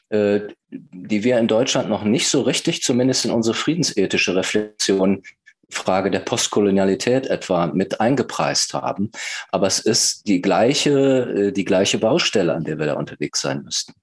[0.09, 5.23] äh, die wir in Deutschland noch nicht so richtig, zumindest in unsere friedensethische Reflexion,
[5.69, 9.11] Frage der Postkolonialität etwa mit eingepreist haben.
[9.51, 13.63] Aber es ist die gleiche, äh, die gleiche Baustelle, an der wir da unterwegs sein
[13.63, 13.93] müssten.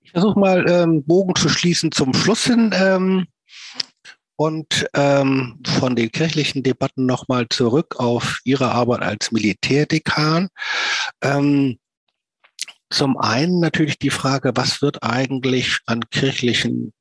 [0.00, 2.72] Ich versuche mal ähm, Bogen zu schließen zum Schluss hin.
[2.74, 3.26] Ähm,
[4.42, 10.48] und ähm, von den kirchlichen Debatten nochmal zurück auf Ihre Arbeit als Militärdekan.
[11.22, 11.78] Ähm,
[12.90, 16.92] zum einen natürlich die Frage, was wird eigentlich an kirchlichen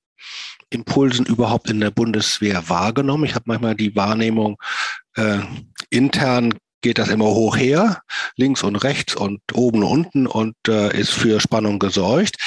[0.70, 3.26] Impulsen überhaupt in der Bundeswehr wahrgenommen?
[3.26, 4.58] Ich habe manchmal die Wahrnehmung,
[5.16, 5.40] äh,
[5.90, 8.02] intern geht das immer hoch her,
[8.36, 12.38] links und rechts und oben und unten und äh, ist für Spannung gesorgt.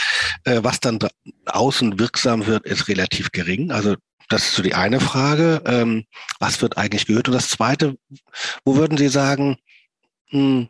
[0.45, 1.01] Äh, was dann
[1.47, 3.73] außen wirksam wird, ist relativ gering.
[3.73, 3.97] Also
[4.29, 5.63] das ist so die eine Frage.
[5.67, 6.05] Ähm,
[6.41, 7.29] was wird eigentlich gehört?
[7.29, 7.97] Und das zweite,
[8.65, 9.57] wo würden Sie sagen,
[10.31, 10.69] hm,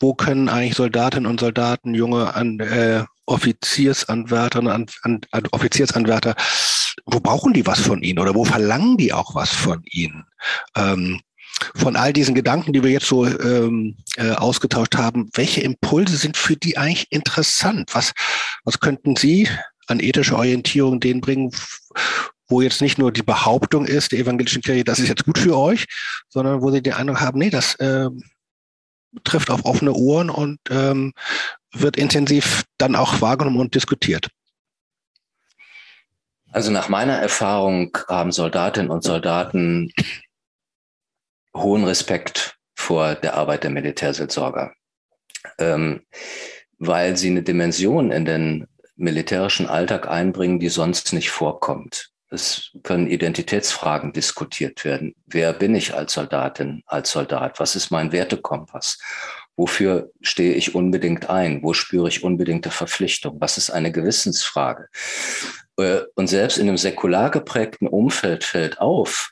[0.00, 6.34] wo können eigentlich Soldatinnen und Soldaten, junge an, äh, Offiziersanwärterinnen, an, an, an Offiziersanwärter,
[7.06, 10.24] wo brauchen die was von Ihnen oder wo verlangen die auch was von Ihnen?
[10.76, 11.20] Ähm,
[11.74, 16.36] von all diesen Gedanken, die wir jetzt so ähm, äh, ausgetauscht haben, welche Impulse sind
[16.36, 17.94] für die eigentlich interessant?
[17.94, 18.12] Was,
[18.64, 19.48] was könnten Sie
[19.86, 21.52] an ethische Orientierung denen bringen,
[22.48, 25.56] wo jetzt nicht nur die Behauptung ist, der evangelischen Kirche, das ist jetzt gut für
[25.56, 25.86] euch,
[26.28, 28.08] sondern wo sie den Eindruck haben, nee, das äh,
[29.22, 31.12] trifft auf offene Ohren und ähm,
[31.72, 34.28] wird intensiv dann auch wahrgenommen und diskutiert.
[36.50, 39.92] Also nach meiner Erfahrung haben Soldatinnen und Soldaten
[41.56, 44.72] hohen Respekt vor der Arbeit der Militärseelsorger,
[45.58, 46.02] ähm,
[46.78, 48.66] weil sie eine Dimension in den
[48.96, 52.13] militärischen Alltag einbringen, die sonst nicht vorkommt.
[52.34, 55.14] Es können Identitätsfragen diskutiert werden.
[55.26, 57.60] Wer bin ich als Soldatin, als Soldat?
[57.60, 58.98] Was ist mein Wertekompass?
[59.56, 61.62] Wofür stehe ich unbedingt ein?
[61.62, 63.40] Wo spüre ich unbedingte Verpflichtung?
[63.40, 64.88] Was ist eine Gewissensfrage?
[65.78, 69.30] Äh, und selbst in einem säkular geprägten Umfeld fällt auf,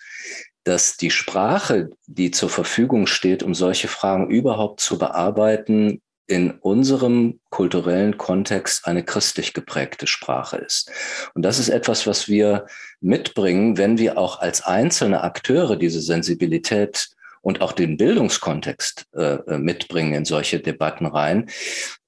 [0.64, 6.00] dass die Sprache, die zur Verfügung steht, um solche Fragen überhaupt zu bearbeiten,
[6.32, 10.90] in unserem kulturellen Kontext eine christlich geprägte Sprache ist.
[11.34, 12.66] Und das ist etwas, was wir
[13.02, 17.10] mitbringen, wenn wir auch als einzelne Akteure diese Sensibilität
[17.42, 21.50] und auch den Bildungskontext äh, äh mitbringen in solche Debatten rein,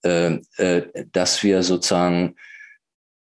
[0.05, 2.37] äh, äh, dass wir sozusagen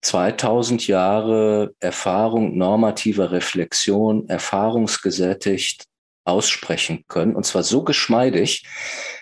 [0.03, 5.87] 2000 Jahre Erfahrung normativer Reflexion, erfahrungsgesättigt
[6.25, 7.35] aussprechen können.
[7.35, 8.65] Und zwar so geschmeidig,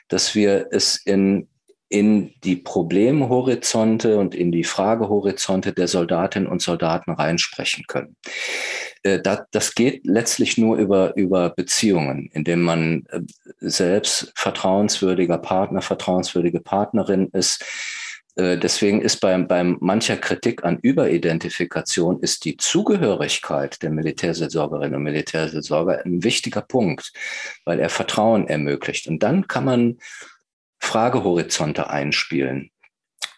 [0.08, 1.48] dass wir es in
[1.91, 8.16] in die Problemhorizonte und in die Fragehorizonte der Soldatinnen und Soldaten reinsprechen können.
[9.03, 9.20] Äh,
[9.51, 13.20] das geht letztlich nur über, über Beziehungen, indem man äh,
[13.59, 17.64] selbst vertrauenswürdiger Partner, vertrauenswürdige Partnerin ist.
[18.36, 25.03] Äh, deswegen ist beim, beim mancher Kritik an Überidentifikation ist die Zugehörigkeit der Militärseelsorgerinnen und
[25.03, 27.12] Militärseelsorger ein wichtiger Punkt,
[27.64, 29.09] weil er Vertrauen ermöglicht.
[29.09, 29.99] Und dann kann man
[30.80, 32.70] Fragehorizonte einspielen.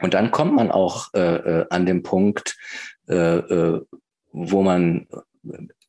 [0.00, 2.56] Und dann kommt man auch äh, äh, an den Punkt,
[3.08, 3.80] äh, äh,
[4.32, 5.06] wo man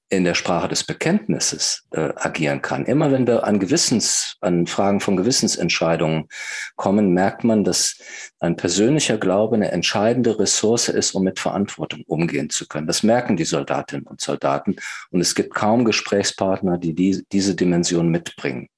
[0.09, 2.85] in der Sprache des Bekenntnisses äh, agieren kann.
[2.85, 6.27] Immer wenn wir an Gewissens, an Fragen von Gewissensentscheidungen
[6.75, 7.97] kommen, merkt man, dass
[8.39, 12.85] ein persönlicher Glaube eine entscheidende Ressource ist, um mit Verantwortung umgehen zu können.
[12.85, 14.75] Das merken die Soldatinnen und Soldaten.
[15.09, 18.69] Und es gibt kaum Gesprächspartner, die, die diese Dimension mitbringen.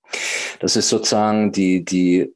[0.60, 2.34] Das ist sozusagen die, die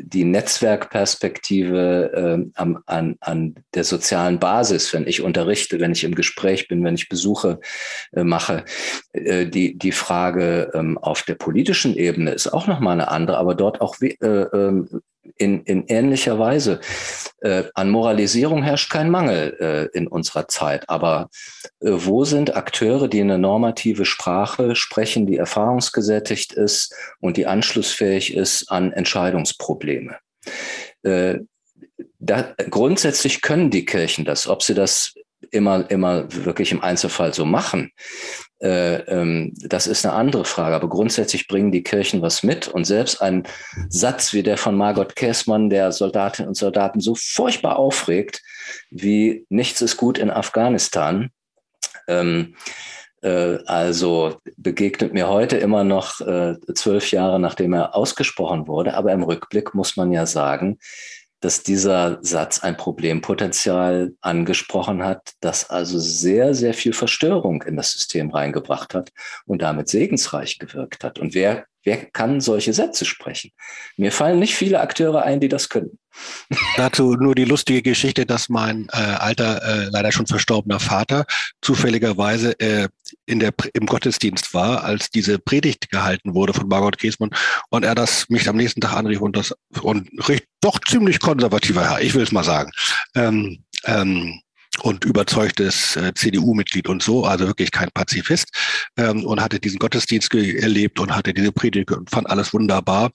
[0.00, 6.14] die Netzwerkperspektive äh, am, an, an der sozialen Basis, wenn ich unterrichte, wenn ich im
[6.14, 7.60] Gespräch bin, wenn ich Besuche
[8.12, 8.64] äh, mache.
[9.12, 13.54] Äh, die, die Frage ähm, auf der politischen Ebene ist auch nochmal eine andere, aber
[13.54, 15.02] dort auch äh, ähm,
[15.36, 16.80] in, in ähnlicher Weise.
[17.40, 21.30] Äh, an Moralisierung herrscht kein Mangel äh, in unserer Zeit, aber
[21.80, 28.34] äh, wo sind Akteure, die eine normative Sprache sprechen, die erfahrungsgesättigt ist und die anschlussfähig
[28.34, 30.16] ist an Entscheidungsprobleme?
[31.02, 31.38] Äh,
[32.18, 35.14] da, grundsätzlich können die Kirchen das, ob sie das
[35.52, 37.92] immer, immer wirklich im Einzelfall so machen,
[38.62, 40.76] äh, ähm, das ist eine andere Frage.
[40.76, 42.68] Aber grundsätzlich bringen die Kirchen was mit.
[42.68, 43.42] Und selbst ein
[43.88, 48.40] Satz wie der von Margot Käßmann, der Soldatinnen und Soldaten so furchtbar aufregt,
[48.90, 51.30] wie nichts ist gut in Afghanistan.
[52.06, 52.54] Ähm,
[53.22, 58.94] äh, also begegnet mir heute immer noch äh, zwölf Jahre nachdem er ausgesprochen wurde.
[58.94, 60.78] Aber im Rückblick muss man ja sagen,
[61.42, 67.90] dass dieser Satz ein Problempotenzial angesprochen hat, das also sehr, sehr viel Verstörung in das
[67.90, 69.10] System reingebracht hat
[69.44, 71.18] und damit segensreich gewirkt hat.
[71.18, 73.50] Und wer, wer kann solche Sätze sprechen?
[73.96, 75.98] Mir fallen nicht viele Akteure ein, die das können.
[76.76, 81.24] Dazu nur die lustige Geschichte, dass mein äh, alter, äh, leider schon verstorbener Vater
[81.60, 82.88] zufälligerweise äh,
[83.26, 87.30] in der, im Gottesdienst war, als diese Predigt gehalten wurde von Margot Käsmann
[87.70, 91.88] und er das mich am nächsten Tag anrief und das und recht, doch ziemlich konservativer
[91.88, 92.70] Herr, ich will es mal sagen.
[93.14, 94.40] Ähm, ähm,
[94.80, 98.48] und überzeugtes äh, CDU-Mitglied und so, also wirklich kein Pazifist
[98.96, 103.10] ähm, und hatte diesen Gottesdienst erlebt und hatte diese Predigt und fand alles wunderbar.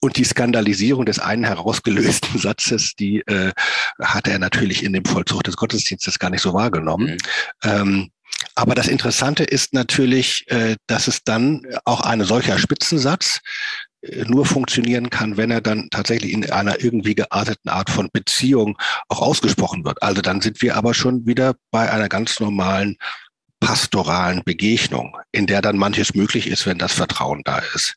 [0.00, 3.52] Und die Skandalisierung des einen herausgelösten Satzes, die äh,
[4.00, 7.12] hatte er natürlich in dem Vollzug des Gottesdienstes gar nicht so wahrgenommen.
[7.12, 7.18] Mhm.
[7.62, 8.10] Ähm,
[8.54, 13.40] aber das Interessante ist natürlich, äh, dass es dann auch eine solcher Spitzensatz
[14.02, 18.78] äh, nur funktionieren kann, wenn er dann tatsächlich in einer irgendwie gearteten Art von Beziehung
[19.08, 20.02] auch ausgesprochen wird.
[20.02, 22.96] Also dann sind wir aber schon wieder bei einer ganz normalen
[23.60, 27.94] pastoralen Begegnung, in der dann manches möglich ist, wenn das Vertrauen da ist.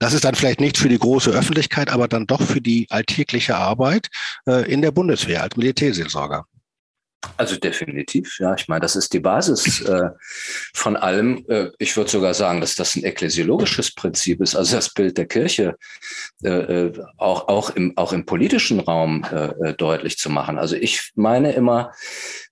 [0.00, 3.56] Das ist dann vielleicht nichts für die große Öffentlichkeit, aber dann doch für die alltägliche
[3.56, 4.08] Arbeit
[4.48, 6.46] äh, in der Bundeswehr als Militärseelsorger.
[7.36, 8.54] Also definitiv, ja.
[8.54, 10.10] Ich meine, das ist die Basis äh,
[10.74, 11.44] von allem.
[11.48, 15.26] Äh, ich würde sogar sagen, dass das ein ekklesiologisches Prinzip ist, also das Bild der
[15.26, 15.76] Kirche
[16.42, 20.58] äh, äh auch, auch, im, auch im politischen Raum äh, äh, deutlich zu machen.
[20.58, 21.92] Also ich meine immer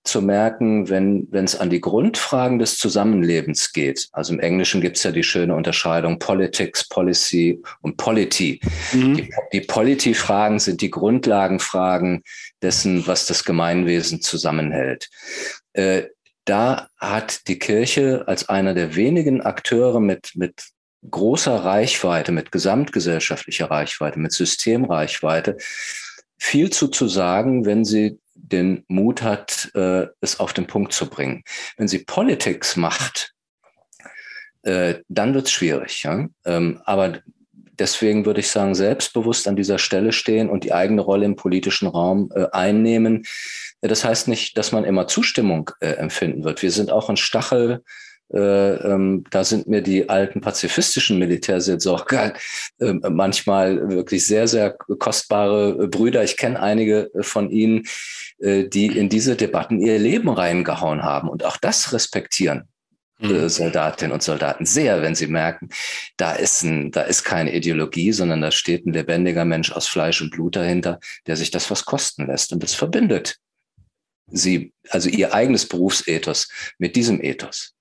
[0.03, 4.09] zu merken, wenn es an die Grundfragen des Zusammenlebens geht.
[4.11, 8.59] Also im Englischen gibt es ja die schöne Unterscheidung Politics, Policy und Polity.
[8.91, 9.15] Mhm.
[9.15, 12.23] Die, die Polity-Fragen sind die Grundlagenfragen
[12.61, 15.09] dessen, was das Gemeinwesen zusammenhält.
[15.71, 16.03] Äh,
[16.45, 20.65] da hat die Kirche als einer der wenigen Akteure mit, mit
[21.09, 25.57] großer Reichweite, mit gesamtgesellschaftlicher Reichweite, mit Systemreichweite
[26.37, 31.09] viel zu, zu sagen, wenn sie den Mut hat, äh, es auf den Punkt zu
[31.09, 31.43] bringen.
[31.77, 33.33] Wenn sie Politics macht,
[34.63, 36.03] äh, dann wird es schwierig.
[36.03, 36.27] Ja?
[36.45, 37.19] Ähm, aber
[37.79, 41.87] deswegen würde ich sagen, selbstbewusst an dieser Stelle stehen und die eigene Rolle im politischen
[41.87, 43.25] Raum äh, einnehmen.
[43.81, 46.61] Das heißt nicht, dass man immer Zustimmung äh, empfinden wird.
[46.61, 47.83] Wir sind auch ein Stachel.
[48.33, 52.33] Äh, ähm, da sind mir die alten pazifistischen Militärseelsorger
[52.79, 56.23] äh, manchmal wirklich sehr, sehr kostbare Brüder.
[56.23, 57.85] Ich kenne einige von ihnen,
[58.39, 62.67] äh, die in diese Debatten ihr Leben reingehauen haben und auch das respektieren.
[63.19, 63.47] Mhm.
[63.47, 65.69] Soldatinnen und Soldaten sehr, wenn sie merken,
[66.17, 70.21] da ist, ein, da ist keine Ideologie, sondern da steht ein lebendiger Mensch aus Fleisch
[70.21, 72.51] und Blut dahinter, der sich das was kosten lässt.
[72.51, 73.37] Und das verbindet
[74.27, 77.73] sie, also ihr eigenes Berufsethos mit diesem Ethos.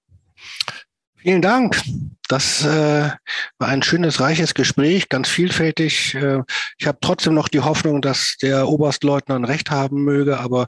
[1.22, 1.80] Vielen Dank.
[2.28, 3.10] Das äh,
[3.58, 6.14] war ein schönes, reiches Gespräch, ganz vielfältig.
[6.14, 6.42] Äh,
[6.78, 10.66] ich habe trotzdem noch die Hoffnung, dass der Oberstleutnant recht haben möge, aber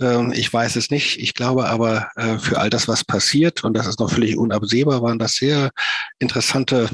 [0.00, 1.18] äh, ich weiß es nicht.
[1.20, 5.02] Ich glaube aber, äh, für all das, was passiert, und das ist noch völlig unabsehbar,
[5.02, 5.70] waren das sehr
[6.18, 6.88] interessante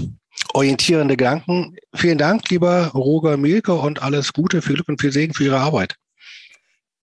[0.53, 1.77] orientierende Gedanken.
[1.95, 5.59] Vielen Dank, lieber Roger Mielke, und alles Gute, viel Glück und viel Segen für Ihre
[5.59, 5.95] Arbeit.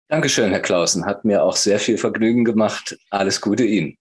[0.07, 1.05] Dankeschön, Herr Clausen.
[1.05, 2.97] Hat mir auch sehr viel Vergnügen gemacht.
[3.09, 3.98] Alles Gute Ihnen.